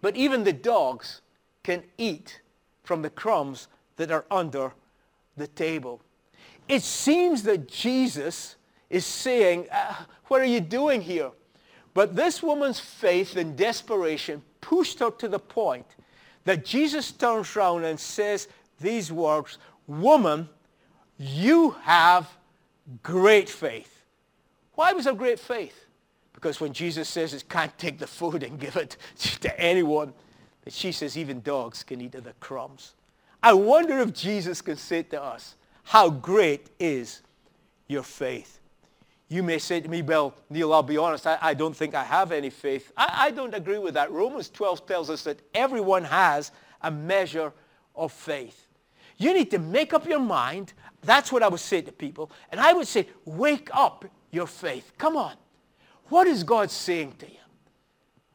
But 0.03 0.17
even 0.17 0.43
the 0.43 0.51
dogs 0.51 1.21
can 1.63 1.81
eat 1.97 2.41
from 2.83 3.01
the 3.01 3.09
crumbs 3.09 3.69
that 3.95 4.11
are 4.11 4.25
under 4.29 4.73
the 5.37 5.47
table. 5.47 6.01
It 6.67 6.81
seems 6.81 7.43
that 7.43 7.69
Jesus 7.69 8.57
is 8.89 9.05
saying, 9.05 9.67
uh, 9.71 9.95
what 10.25 10.41
are 10.41 10.45
you 10.45 10.59
doing 10.59 10.99
here? 10.99 11.31
But 11.93 12.17
this 12.17 12.43
woman's 12.43 12.81
faith 12.81 13.37
and 13.37 13.55
desperation 13.55 14.41
pushed 14.59 14.99
her 14.99 15.09
to 15.09 15.29
the 15.29 15.39
point 15.39 15.85
that 16.43 16.65
Jesus 16.65 17.13
turns 17.13 17.55
around 17.55 17.85
and 17.85 17.97
says 17.97 18.49
these 18.81 19.09
words, 19.09 19.57
woman, 19.87 20.49
you 21.17 21.77
have 21.81 22.29
great 23.03 23.47
faith. 23.47 24.03
Why 24.73 24.91
was 24.91 25.05
there 25.05 25.13
great 25.13 25.39
faith? 25.39 25.82
Because 26.43 26.59
when 26.59 26.73
Jesus 26.73 27.07
says 27.07 27.33
it 27.33 27.47
can't 27.47 27.75
take 27.77 27.99
the 27.99 28.05
food 28.05 28.43
and 28.43 28.59
give 28.59 28.75
it 28.75 28.97
to 29.17 29.57
anyone, 29.57 30.11
that 30.65 30.73
she 30.73 30.91
says 30.91 31.17
even 31.17 31.39
dogs 31.39 31.83
can 31.83 32.01
eat 32.01 32.15
of 32.15 32.25
the 32.25 32.33
crumbs. 32.41 32.95
I 33.41 33.53
wonder 33.53 33.99
if 33.99 34.13
Jesus 34.13 34.61
can 34.61 34.75
say 34.75 35.03
to 35.03 35.23
us, 35.23 35.55
how 35.83 36.09
great 36.09 36.69
is 36.81 37.21
your 37.87 38.03
faith? 38.03 38.59
You 39.29 39.41
may 39.41 39.57
say 39.57 39.79
to 39.79 39.87
me, 39.87 40.01
well, 40.01 40.33
Neil, 40.49 40.73
I'll 40.73 40.83
be 40.83 40.97
honest, 40.97 41.25
I, 41.25 41.37
I 41.41 41.53
don't 41.53 41.73
think 41.73 41.95
I 41.95 42.03
have 42.03 42.33
any 42.33 42.49
faith. 42.49 42.91
I, 42.97 43.27
I 43.27 43.31
don't 43.31 43.55
agree 43.55 43.79
with 43.79 43.93
that. 43.93 44.11
Romans 44.11 44.49
12 44.49 44.85
tells 44.85 45.09
us 45.09 45.23
that 45.23 45.39
everyone 45.53 46.03
has 46.03 46.51
a 46.81 46.91
measure 46.91 47.53
of 47.95 48.11
faith. 48.11 48.67
You 49.15 49.33
need 49.33 49.49
to 49.51 49.59
make 49.59 49.93
up 49.93 50.05
your 50.05 50.19
mind. 50.19 50.73
That's 51.03 51.31
what 51.31 51.41
I 51.41 51.47
would 51.47 51.61
say 51.61 51.81
to 51.81 51.91
people. 51.93 52.31
And 52.51 52.59
I 52.59 52.73
would 52.73 52.87
say, 52.87 53.07
wake 53.23 53.69
up 53.73 54.03
your 54.29 54.47
faith. 54.47 54.91
Come 54.97 55.15
on. 55.15 55.35
What 56.13 56.27
is 56.27 56.43
God 56.43 56.69
saying 56.69 57.15
to 57.17 57.25
you? 57.25 57.39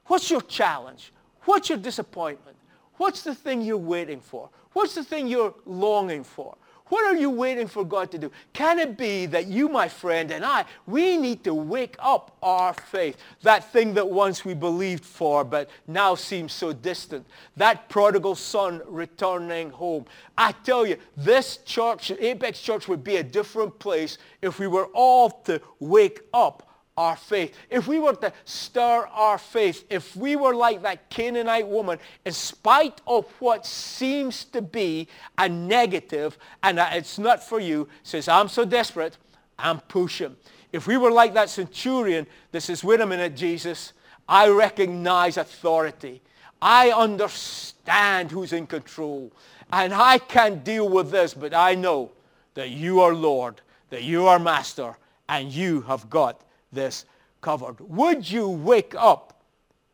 What's 0.07 0.33
your 0.33 0.41
challenge? 0.41 1.13
What's 1.45 1.69
your 1.69 1.79
disappointment? 1.79 2.57
What's 2.97 3.23
the 3.23 3.37
thing 3.37 3.63
you're 3.63 3.77
waiting 3.77 4.21
for? 4.21 4.51
What's 4.73 4.97
the 4.97 5.05
thing 5.05 5.29
you're 5.29 5.55
longing 5.65 6.25
for? 6.25 6.57
What 6.87 7.05
are 7.05 7.15
you 7.15 7.31
waiting 7.31 7.69
for 7.69 7.85
God 7.85 8.11
to 8.11 8.19
do? 8.19 8.33
Can 8.53 8.81
it 8.81 8.99
be 8.99 9.27
that 9.27 9.47
you, 9.47 9.69
my 9.69 9.87
friend, 9.87 10.33
and 10.33 10.45
I, 10.45 10.65
we 10.89 11.17
need 11.17 11.45
to 11.45 11.55
wake 11.55 11.95
up 12.01 12.37
our 12.43 12.75
faith? 12.75 13.17
That 13.43 13.71
thing 13.71 13.95
that 13.95 14.11
once 14.11 14.45
we 14.45 14.55
believed 14.55 15.05
for, 15.05 15.45
but 15.45 15.71
now 15.87 16.17
seems 16.17 16.53
so 16.53 16.73
distant. 16.73 17.29
That 17.57 17.89
prodigal 17.89 18.35
son 18.35 18.83
returning 18.89 19.71
home. 19.71 20.07
I 20.37 20.51
tell 20.51 20.85
you, 20.85 20.97
this 21.17 21.59
church, 21.59 22.11
Apex 22.11 22.61
Church, 22.61 22.89
would 22.89 23.05
be 23.05 23.19
a 23.19 23.23
different 23.23 23.79
place 23.79 24.19
if 24.43 24.59
we 24.59 24.67
were 24.67 24.87
all 24.87 25.31
to 25.45 25.61
wake 25.79 26.23
up 26.35 26.68
our 26.99 27.15
faith, 27.15 27.57
if 27.71 27.87
we 27.87 28.01
were 28.01 28.15
to 28.15 28.33
stir 28.45 29.07
our 29.13 29.39
faith, 29.39 29.85
if 29.89 30.17
we 30.17 30.35
were 30.35 30.53
like 30.53 30.83
that 30.83 31.09
Canaanite 31.11 31.69
woman, 31.69 32.01
in 32.25 32.33
spite 32.33 33.01
of 33.07 33.25
what 33.39 33.65
seems 33.65 34.45
to 34.47 34.61
be 34.61 35.07
a 35.39 35.49
negative, 35.49 36.37
and 36.65 36.81
it's 36.81 37.17
not 37.17 37.43
for 37.43 37.61
you, 37.61 37.89
says, 38.03 38.27
I'm 38.27 38.49
so 38.49 38.65
desperate, 38.65 39.17
I'm 39.57 39.79
pushing. 39.79 40.35
If 40.73 40.89
we 40.89 40.97
were 40.97 41.13
like 41.13 41.35
that 41.35 41.51
centurion 41.51 42.27
that 42.51 42.63
says, 42.63 42.83
wait 42.83 43.01
a 43.01 43.07
minute, 43.07 43.37
Jesus, 43.37 43.93
I 44.29 44.49
recognize 44.49 45.37
authority. 45.37 46.21
I 46.61 46.91
understand 46.91 48.33
who's 48.33 48.53
in 48.53 48.67
control. 48.67 49.31
And 49.73 49.95
I 49.95 50.19
can 50.19 50.65
deal 50.65 50.89
with 50.89 51.13
this, 51.13 51.33
but 51.33 51.55
I 51.55 51.77
know 51.77 52.11
that 52.55 52.71
you 52.71 53.01
are 53.01 53.15
Lord, 53.15 53.61
that 53.91 54.03
you 54.03 54.27
are 54.27 54.41
Master, 54.41 54.97
and 55.29 55.53
you 55.53 55.83
have 55.83 56.11
got 56.11 56.43
this 56.73 57.05
covered. 57.41 57.81
Would 57.81 58.31
you 58.31 58.49
wake 58.49 58.95
up 58.97 59.41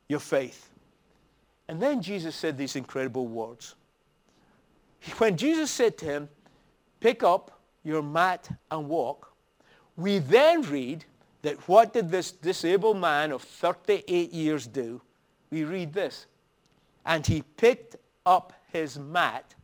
your 0.08 0.20
faith? 0.20 0.70
And 1.68 1.80
then 1.80 2.02
Jesus 2.02 2.34
said 2.34 2.58
these 2.58 2.76
incredible 2.76 3.26
words. 3.26 3.74
When 5.18 5.36
Jesus 5.36 5.70
said 5.70 5.98
to 5.98 6.04
him, 6.06 6.28
pick 7.00 7.22
up 7.22 7.60
your 7.82 8.02
mat 8.02 8.48
and 8.70 8.88
walk, 8.88 9.32
we 9.96 10.18
then 10.18 10.62
read 10.62 11.04
that 11.42 11.68
what 11.68 11.92
did 11.92 12.10
this 12.10 12.32
disabled 12.32 12.96
man 12.96 13.30
of 13.30 13.42
38 13.42 14.32
years 14.32 14.66
do? 14.66 15.00
We 15.50 15.64
read 15.64 15.92
this. 15.92 16.26
And 17.04 17.26
he 17.26 17.42
picked 17.42 17.96
up 18.24 18.54
his 18.72 18.98
mat 18.98 19.54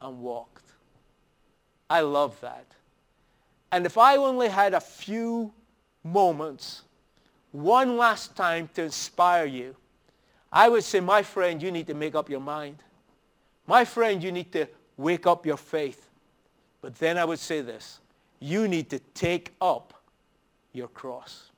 and 0.00 0.20
walked. 0.20 0.64
I 1.90 2.00
love 2.00 2.40
that. 2.40 2.66
And 3.72 3.84
if 3.84 3.98
I 3.98 4.16
only 4.16 4.48
had 4.48 4.74
a 4.74 4.80
few 4.80 5.52
moments, 6.04 6.82
one 7.52 7.96
last 7.96 8.34
time 8.34 8.68
to 8.74 8.82
inspire 8.82 9.46
you, 9.46 9.76
I 10.50 10.68
would 10.68 10.84
say, 10.84 11.00
my 11.00 11.22
friend, 11.22 11.62
you 11.62 11.70
need 11.70 11.86
to 11.86 11.94
make 11.94 12.14
up 12.14 12.28
your 12.28 12.40
mind. 12.40 12.82
My 13.66 13.84
friend, 13.84 14.22
you 14.22 14.32
need 14.32 14.52
to 14.52 14.66
wake 14.96 15.26
up 15.26 15.46
your 15.46 15.56
faith. 15.56 16.08
But 16.80 16.96
then 16.96 17.16
I 17.16 17.24
would 17.24 17.38
say 17.38 17.60
this, 17.60 18.00
you 18.40 18.68
need 18.68 18.90
to 18.90 18.98
take 19.14 19.52
up 19.60 19.94
your 20.72 20.88
cross. 20.88 21.50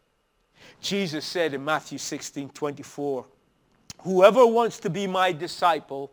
Jesus 0.80 1.24
said 1.24 1.54
in 1.54 1.64
Matthew 1.64 1.98
16, 1.98 2.50
24, 2.50 3.24
whoever 4.02 4.46
wants 4.46 4.78
to 4.80 4.90
be 4.90 5.06
my 5.06 5.32
disciple 5.32 6.10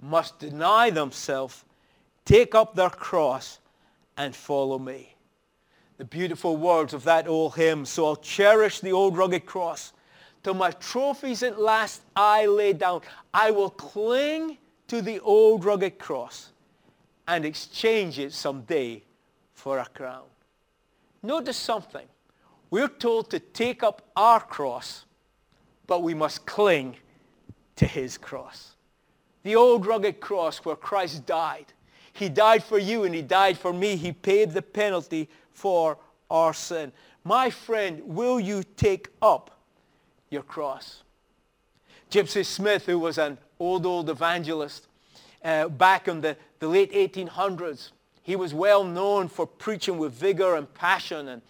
must 0.00 0.38
deny 0.38 0.90
themselves, 0.90 1.64
take 2.24 2.54
up 2.54 2.74
their 2.74 2.90
cross, 2.90 3.58
and 4.16 4.34
follow 4.34 4.78
me 4.78 5.15
the 5.98 6.04
beautiful 6.04 6.56
words 6.56 6.92
of 6.92 7.04
that 7.04 7.26
old 7.26 7.54
hymn. 7.54 7.84
So 7.84 8.06
I'll 8.06 8.16
cherish 8.16 8.80
the 8.80 8.92
old 8.92 9.16
rugged 9.16 9.46
cross. 9.46 9.92
Till 10.42 10.54
my 10.54 10.70
trophies 10.72 11.42
at 11.42 11.60
last 11.60 12.02
I 12.14 12.46
lay 12.46 12.72
down. 12.72 13.00
I 13.32 13.50
will 13.50 13.70
cling 13.70 14.58
to 14.88 15.02
the 15.02 15.20
old 15.20 15.64
rugged 15.64 15.98
cross 15.98 16.52
and 17.26 17.44
exchange 17.44 18.18
it 18.18 18.32
someday 18.32 19.02
for 19.54 19.78
a 19.78 19.86
crown. 19.86 20.24
Notice 21.22 21.56
something. 21.56 22.06
We're 22.70 22.88
told 22.88 23.30
to 23.30 23.40
take 23.40 23.82
up 23.82 24.02
our 24.16 24.40
cross, 24.40 25.04
but 25.86 26.02
we 26.02 26.14
must 26.14 26.46
cling 26.46 26.96
to 27.76 27.86
his 27.86 28.18
cross. 28.18 28.76
The 29.42 29.56
old 29.56 29.86
rugged 29.86 30.20
cross 30.20 30.58
where 30.58 30.76
Christ 30.76 31.26
died. 31.26 31.66
He 32.12 32.28
died 32.28 32.64
for 32.64 32.78
you 32.78 33.04
and 33.04 33.14
he 33.14 33.22
died 33.22 33.58
for 33.58 33.72
me. 33.72 33.96
He 33.96 34.12
paid 34.12 34.52
the 34.52 34.62
penalty 34.62 35.28
for 35.56 35.98
our 36.30 36.52
sin. 36.52 36.92
My 37.24 37.50
friend, 37.50 38.02
will 38.04 38.38
you 38.38 38.62
take 38.76 39.08
up 39.22 39.58
your 40.30 40.42
cross? 40.42 41.02
Gypsy 42.10 42.44
Smith, 42.44 42.86
who 42.86 42.98
was 42.98 43.18
an 43.18 43.38
old, 43.58 43.86
old 43.86 44.10
evangelist, 44.10 44.86
uh, 45.42 45.68
back 45.68 46.08
in 46.08 46.20
the, 46.20 46.36
the 46.58 46.68
late 46.68 46.92
1800s. 46.92 47.90
He 48.22 48.36
was 48.36 48.52
well 48.52 48.84
known 48.84 49.28
for 49.28 49.46
preaching 49.46 49.98
with 49.98 50.12
vigor 50.12 50.56
and 50.56 50.72
passion. 50.74 51.28
And, 51.28 51.42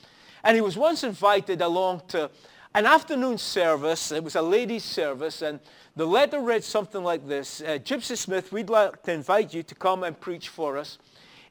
and 0.45 0.55
he 0.55 0.61
was 0.61 0.77
once 0.77 1.03
invited 1.03 1.61
along 1.61 2.03
to 2.09 2.31
an 2.75 2.87
afternoon 2.87 3.39
service. 3.39 4.13
It 4.13 4.23
was 4.23 4.37
a 4.37 4.43
ladies' 4.43 4.85
service. 4.85 5.43
And 5.43 5.59
the 5.97 6.07
letter 6.07 6.41
read 6.41 6.63
something 6.63 7.03
like 7.03 7.27
this. 7.27 7.61
Uh, 7.61 7.79
Gypsy 7.83 8.17
Smith, 8.17 8.53
we'd 8.53 8.71
like 8.71 9.03
to 9.03 9.13
invite 9.13 9.53
you 9.53 9.63
to 9.65 9.75
come 9.75 10.05
and 10.05 10.19
preach 10.19 10.49
for 10.49 10.77
us. 10.77 10.99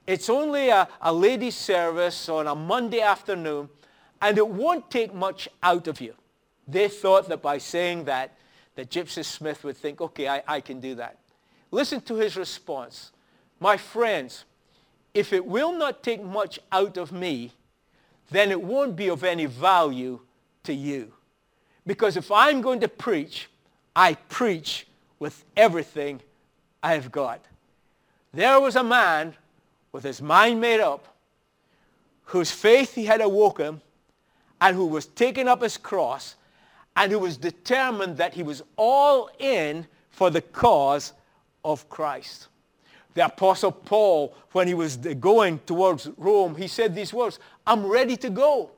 It's 0.08 0.30
only 0.30 0.70
a, 0.70 0.88
a 1.02 1.12
ladies' 1.12 1.56
service 1.56 2.30
on 2.30 2.48
a 2.48 2.56
Monday 2.56 3.02
afternoon, 3.02 3.70
and 4.22 4.38
it 4.38 4.48
won't 4.48 4.90
take 4.90 5.14
much 5.14 5.50
out 5.64 5.88
of 5.88 6.00
you. 6.00 6.14
They 6.68 6.88
thought 6.88 7.28
that 7.30 7.42
by 7.42 7.58
saying 7.58 8.06
that, 8.06 8.38
that 8.76 8.90
Gypsy 8.90 9.24
Smith 9.24 9.64
would 9.64 9.78
think, 9.78 10.02
okay, 10.02 10.28
I, 10.28 10.44
I 10.48 10.62
can 10.62 10.80
do 10.80 10.96
that. 10.96 11.18
Listen 11.72 12.02
to 12.02 12.16
his 12.16 12.36
response. 12.36 13.12
My 13.60 13.78
friends, 13.78 14.46
if 15.14 15.34
it 15.34 15.46
will 15.46 15.72
not 15.72 16.04
take 16.04 16.24
much 16.24 16.60
out 16.72 16.98
of 16.98 17.12
me, 17.12 17.52
then 18.32 18.52
it 18.52 18.62
won't 18.62 18.96
be 18.96 19.10
of 19.10 19.24
any 19.24 19.46
value 19.46 20.20
to 20.64 20.74
you. 20.74 21.14
Because 21.86 22.18
if 22.18 22.32
I'm 22.32 22.62
going 22.62 22.80
to 22.82 22.88
preach, 22.88 23.48
I 23.96 24.16
preach 24.16 24.88
with 25.20 25.46
everything 25.56 26.22
I've 26.82 27.12
got. 27.12 27.44
There 28.34 28.60
was 28.60 28.76
a 28.76 28.84
man 28.84 29.36
with 29.96 30.04
his 30.04 30.22
mind 30.22 30.60
made 30.60 30.82
up, 30.82 31.08
whose 32.26 32.52
faith 32.52 32.94
he 32.94 33.06
had 33.06 33.22
awoken, 33.22 33.80
and 34.60 34.76
who 34.76 34.86
was 34.86 35.06
taking 35.06 35.48
up 35.48 35.62
his 35.62 35.78
cross 35.78 36.36
and 36.98 37.14
who 37.14 37.20
was 37.20 37.38
determined 37.38 38.18
that 38.18 38.34
he 38.34 38.44
was 38.44 38.62
all 38.76 39.30
in 39.40 39.88
for 40.10 40.30
the 40.30 40.42
cause 40.42 41.14
of 41.64 41.88
Christ. 41.88 42.50
The 43.14 43.26
Apostle 43.26 43.72
Paul, 43.72 44.36
when 44.52 44.68
he 44.68 44.74
was 44.74 44.98
going 44.98 45.60
towards 45.66 46.10
Rome, 46.18 46.56
he 46.56 46.68
said 46.68 46.94
these 46.94 47.14
words, 47.14 47.40
I'm 47.66 47.86
ready 47.86 48.18
to 48.18 48.30
go. 48.30 48.72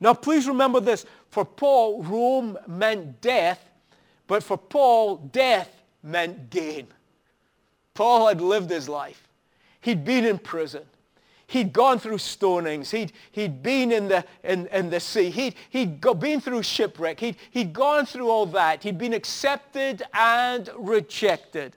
Now 0.00 0.14
please 0.14 0.48
remember 0.48 0.80
this. 0.80 1.04
For 1.28 1.44
Paul, 1.44 2.02
Rome 2.02 2.56
meant 2.66 3.20
death, 3.20 3.62
but 4.26 4.42
for 4.42 4.56
Paul, 4.56 5.16
death 5.16 5.82
meant 6.02 6.48
gain. 6.48 6.86
Paul 7.92 8.28
had 8.28 8.40
lived 8.40 8.70
his 8.70 8.88
life. 8.88 9.28
He'd 9.82 10.04
been 10.04 10.24
in 10.24 10.38
prison. 10.38 10.84
He'd 11.46 11.74
gone 11.74 11.98
through 11.98 12.16
stonings. 12.16 12.90
He'd, 12.90 13.12
he'd 13.32 13.62
been 13.62 13.92
in 13.92 14.08
the, 14.08 14.24
in, 14.42 14.68
in 14.68 14.88
the 14.88 15.00
sea. 15.00 15.28
He'd, 15.28 15.54
he'd 15.68 16.00
go, 16.00 16.14
been 16.14 16.40
through 16.40 16.62
shipwreck. 16.62 17.20
He'd, 17.20 17.36
he'd 17.50 17.74
gone 17.74 18.06
through 18.06 18.30
all 18.30 18.46
that. 18.46 18.82
He'd 18.82 18.96
been 18.96 19.12
accepted 19.12 20.02
and 20.14 20.70
rejected. 20.78 21.76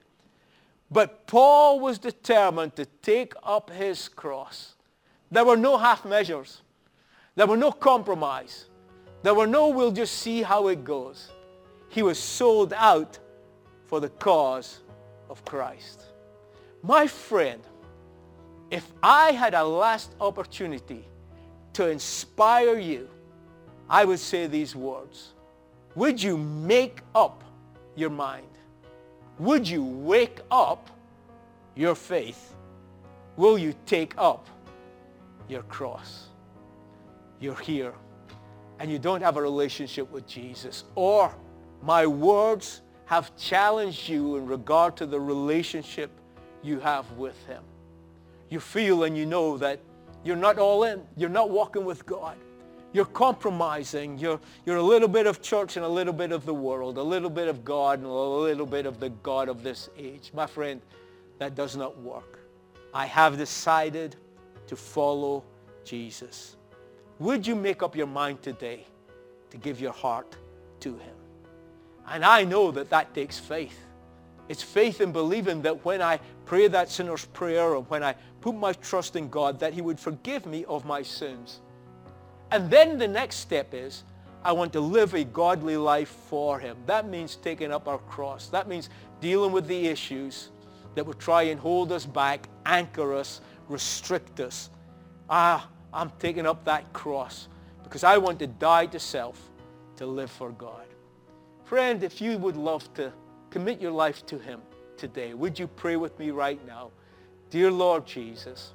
But 0.90 1.26
Paul 1.26 1.80
was 1.80 1.98
determined 1.98 2.76
to 2.76 2.86
take 2.86 3.34
up 3.42 3.70
his 3.70 4.08
cross. 4.08 4.76
There 5.30 5.44
were 5.44 5.56
no 5.56 5.76
half 5.76 6.06
measures. 6.06 6.62
There 7.34 7.46
were 7.46 7.56
no 7.56 7.70
compromise. 7.70 8.66
There 9.22 9.34
were 9.34 9.46
no 9.46 9.68
we'll 9.68 9.92
just 9.92 10.14
see 10.14 10.42
how 10.42 10.68
it 10.68 10.84
goes. 10.84 11.28
He 11.88 12.02
was 12.02 12.18
sold 12.18 12.72
out 12.72 13.18
for 13.86 14.00
the 14.00 14.08
cause 14.08 14.80
of 15.28 15.44
Christ. 15.44 16.04
My 16.82 17.06
friend, 17.06 17.60
if 18.70 18.92
I 19.02 19.32
had 19.32 19.54
a 19.54 19.64
last 19.64 20.14
opportunity 20.20 21.04
to 21.74 21.88
inspire 21.88 22.78
you, 22.78 23.08
I 23.88 24.04
would 24.04 24.18
say 24.18 24.46
these 24.46 24.74
words. 24.74 25.34
Would 25.94 26.22
you 26.22 26.36
make 26.36 27.00
up 27.14 27.44
your 27.94 28.10
mind? 28.10 28.46
Would 29.38 29.68
you 29.68 29.84
wake 29.84 30.40
up 30.50 30.90
your 31.74 31.94
faith? 31.94 32.54
Will 33.36 33.56
you 33.56 33.74
take 33.86 34.14
up 34.18 34.48
your 35.48 35.62
cross? 35.64 36.28
You're 37.38 37.60
here 37.60 37.94
and 38.78 38.90
you 38.90 38.98
don't 38.98 39.22
have 39.22 39.36
a 39.36 39.42
relationship 39.42 40.10
with 40.10 40.26
Jesus. 40.26 40.84
Or 40.94 41.34
my 41.82 42.06
words 42.06 42.82
have 43.04 43.36
challenged 43.36 44.08
you 44.08 44.36
in 44.36 44.46
regard 44.46 44.96
to 44.96 45.06
the 45.06 45.20
relationship 45.20 46.10
you 46.62 46.80
have 46.80 47.10
with 47.12 47.36
him 47.46 47.62
you 48.50 48.60
feel 48.60 49.04
and 49.04 49.16
you 49.16 49.26
know 49.26 49.56
that 49.58 49.80
you're 50.24 50.36
not 50.36 50.58
all 50.58 50.84
in. 50.84 51.02
You're 51.16 51.28
not 51.28 51.50
walking 51.50 51.84
with 51.84 52.04
God. 52.06 52.36
You're 52.92 53.04
compromising. 53.04 54.18
You're, 54.18 54.40
you're 54.64 54.76
a 54.76 54.82
little 54.82 55.08
bit 55.08 55.26
of 55.26 55.42
church 55.42 55.76
and 55.76 55.84
a 55.84 55.88
little 55.88 56.12
bit 56.12 56.32
of 56.32 56.46
the 56.46 56.54
world, 56.54 56.98
a 56.98 57.02
little 57.02 57.30
bit 57.30 57.48
of 57.48 57.64
God 57.64 57.98
and 57.98 58.06
a 58.06 58.12
little 58.12 58.66
bit 58.66 58.86
of 58.86 58.98
the 58.98 59.10
God 59.10 59.48
of 59.48 59.62
this 59.62 59.90
age. 59.96 60.30
My 60.34 60.46
friend, 60.46 60.80
that 61.38 61.54
does 61.54 61.76
not 61.76 61.98
work. 62.00 62.38
I 62.94 63.06
have 63.06 63.36
decided 63.36 64.16
to 64.66 64.76
follow 64.76 65.44
Jesus. 65.84 66.56
Would 67.18 67.46
you 67.46 67.54
make 67.54 67.82
up 67.82 67.94
your 67.94 68.06
mind 68.06 68.42
today 68.42 68.86
to 69.50 69.58
give 69.58 69.80
your 69.80 69.92
heart 69.92 70.36
to 70.80 70.96
him? 70.96 71.14
And 72.08 72.24
I 72.24 72.44
know 72.44 72.70
that 72.72 72.90
that 72.90 73.14
takes 73.14 73.38
faith. 73.38 73.78
It's 74.48 74.62
faith 74.62 75.00
in 75.00 75.12
believing 75.12 75.62
that 75.62 75.84
when 75.84 76.00
I 76.00 76.20
pray 76.44 76.68
that 76.68 76.88
sinner's 76.88 77.24
prayer 77.26 77.74
or 77.74 77.82
when 77.82 78.02
I 78.02 78.14
put 78.40 78.54
my 78.54 78.72
trust 78.74 79.16
in 79.16 79.28
God, 79.28 79.58
that 79.60 79.72
he 79.72 79.80
would 79.80 79.98
forgive 79.98 80.46
me 80.46 80.64
of 80.66 80.84
my 80.84 81.02
sins. 81.02 81.60
And 82.52 82.70
then 82.70 82.98
the 82.98 83.08
next 83.08 83.36
step 83.36 83.74
is, 83.74 84.04
I 84.44 84.52
want 84.52 84.72
to 84.74 84.80
live 84.80 85.14
a 85.14 85.24
godly 85.24 85.76
life 85.76 86.08
for 86.08 86.60
him. 86.60 86.76
That 86.86 87.08
means 87.08 87.34
taking 87.34 87.72
up 87.72 87.88
our 87.88 87.98
cross. 87.98 88.46
That 88.48 88.68
means 88.68 88.90
dealing 89.20 89.50
with 89.50 89.66
the 89.66 89.88
issues 89.88 90.50
that 90.94 91.04
would 91.04 91.18
try 91.18 91.42
and 91.42 91.58
hold 91.58 91.90
us 91.90 92.06
back, 92.06 92.48
anchor 92.64 93.12
us, 93.14 93.40
restrict 93.68 94.38
us. 94.38 94.70
Ah, 95.28 95.68
I'm 95.92 96.12
taking 96.20 96.46
up 96.46 96.64
that 96.64 96.92
cross 96.92 97.48
because 97.82 98.04
I 98.04 98.18
want 98.18 98.38
to 98.38 98.46
die 98.46 98.86
to 98.86 99.00
self 99.00 99.50
to 99.96 100.06
live 100.06 100.30
for 100.30 100.52
God. 100.52 100.86
Friend, 101.64 102.02
if 102.04 102.20
you 102.20 102.38
would 102.38 102.56
love 102.56 102.92
to 102.94 103.12
commit 103.50 103.80
your 103.80 103.92
life 103.92 104.24
to 104.26 104.38
him 104.38 104.60
today, 104.96 105.34
would 105.34 105.58
you 105.58 105.66
pray 105.66 105.96
with 105.96 106.18
me 106.18 106.30
right 106.30 106.64
now? 106.66 106.90
Dear 107.50 107.70
Lord 107.70 108.06
Jesus, 108.06 108.72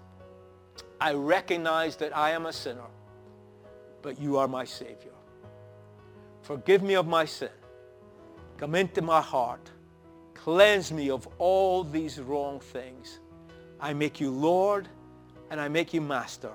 I 1.00 1.14
recognize 1.14 1.96
that 1.98 2.16
I 2.16 2.32
am 2.32 2.46
a 2.46 2.54
sinner, 2.54 2.90
but 4.02 4.20
you 4.20 4.38
are 4.38 4.48
my 4.48 4.66
Savior. 4.66 5.12
Forgive 6.42 6.84
me 6.84 6.96
of 6.96 7.08
my 7.08 7.26
sin. 7.26 7.50
Come 8.58 8.76
into 8.76 9.02
my 9.02 9.22
heart. 9.22 9.72
Cleanse 10.34 10.92
me 10.92 11.10
of 11.10 11.28
all 11.38 11.84
these 11.84 12.20
wrong 12.20 12.60
things. 12.60 13.20
I 13.80 13.94
make 13.94 14.20
you 14.20 14.32
Lord 14.32 14.88
and 15.50 15.60
I 15.60 15.68
make 15.68 15.94
you 15.94 16.02
Master. 16.02 16.52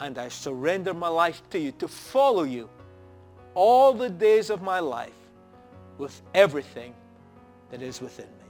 And 0.00 0.18
I 0.18 0.28
surrender 0.28 0.94
my 0.94 1.08
life 1.08 1.42
to 1.50 1.58
you 1.58 1.72
to 1.72 1.88
follow 1.88 2.44
you 2.44 2.68
all 3.54 3.92
the 3.92 4.08
days 4.08 4.50
of 4.50 4.62
my 4.62 4.78
life 4.78 5.12
with 5.98 6.20
everything 6.34 6.94
that 7.70 7.82
is 7.82 8.00
within 8.00 8.26
me. 8.26 8.48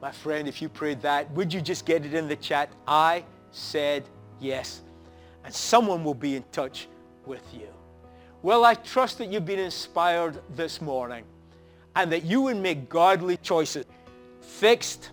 My 0.00 0.10
friend, 0.10 0.48
if 0.48 0.60
you 0.60 0.68
prayed 0.68 1.00
that, 1.02 1.30
would 1.32 1.52
you 1.52 1.60
just 1.60 1.86
get 1.86 2.04
it 2.04 2.14
in 2.14 2.28
the 2.28 2.36
chat? 2.36 2.70
I 2.86 3.24
said 3.52 4.04
yes. 4.40 4.82
And 5.44 5.54
someone 5.54 6.04
will 6.04 6.14
be 6.14 6.36
in 6.36 6.44
touch 6.52 6.88
with 7.24 7.42
you. 7.52 7.68
Well, 8.42 8.64
I 8.64 8.74
trust 8.74 9.18
that 9.18 9.26
you've 9.26 9.46
been 9.46 9.60
inspired 9.60 10.40
this 10.56 10.80
morning 10.80 11.24
and 11.94 12.10
that 12.10 12.24
you 12.24 12.40
will 12.40 12.56
make 12.56 12.88
godly 12.88 13.36
choices. 13.36 13.86
Fixed, 14.40 15.10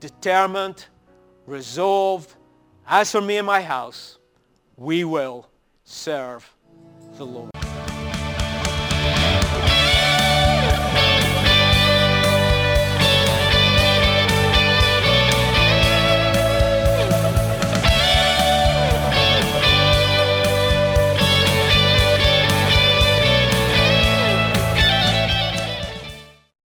determined, 0.00 0.86
resolved. 1.46 2.34
As 2.86 3.12
for 3.12 3.20
me 3.20 3.36
and 3.36 3.46
my 3.46 3.60
house, 3.60 4.18
we 4.76 5.04
will 5.04 5.48
serve 5.84 6.50
the 7.16 7.26
Lord. 7.26 7.53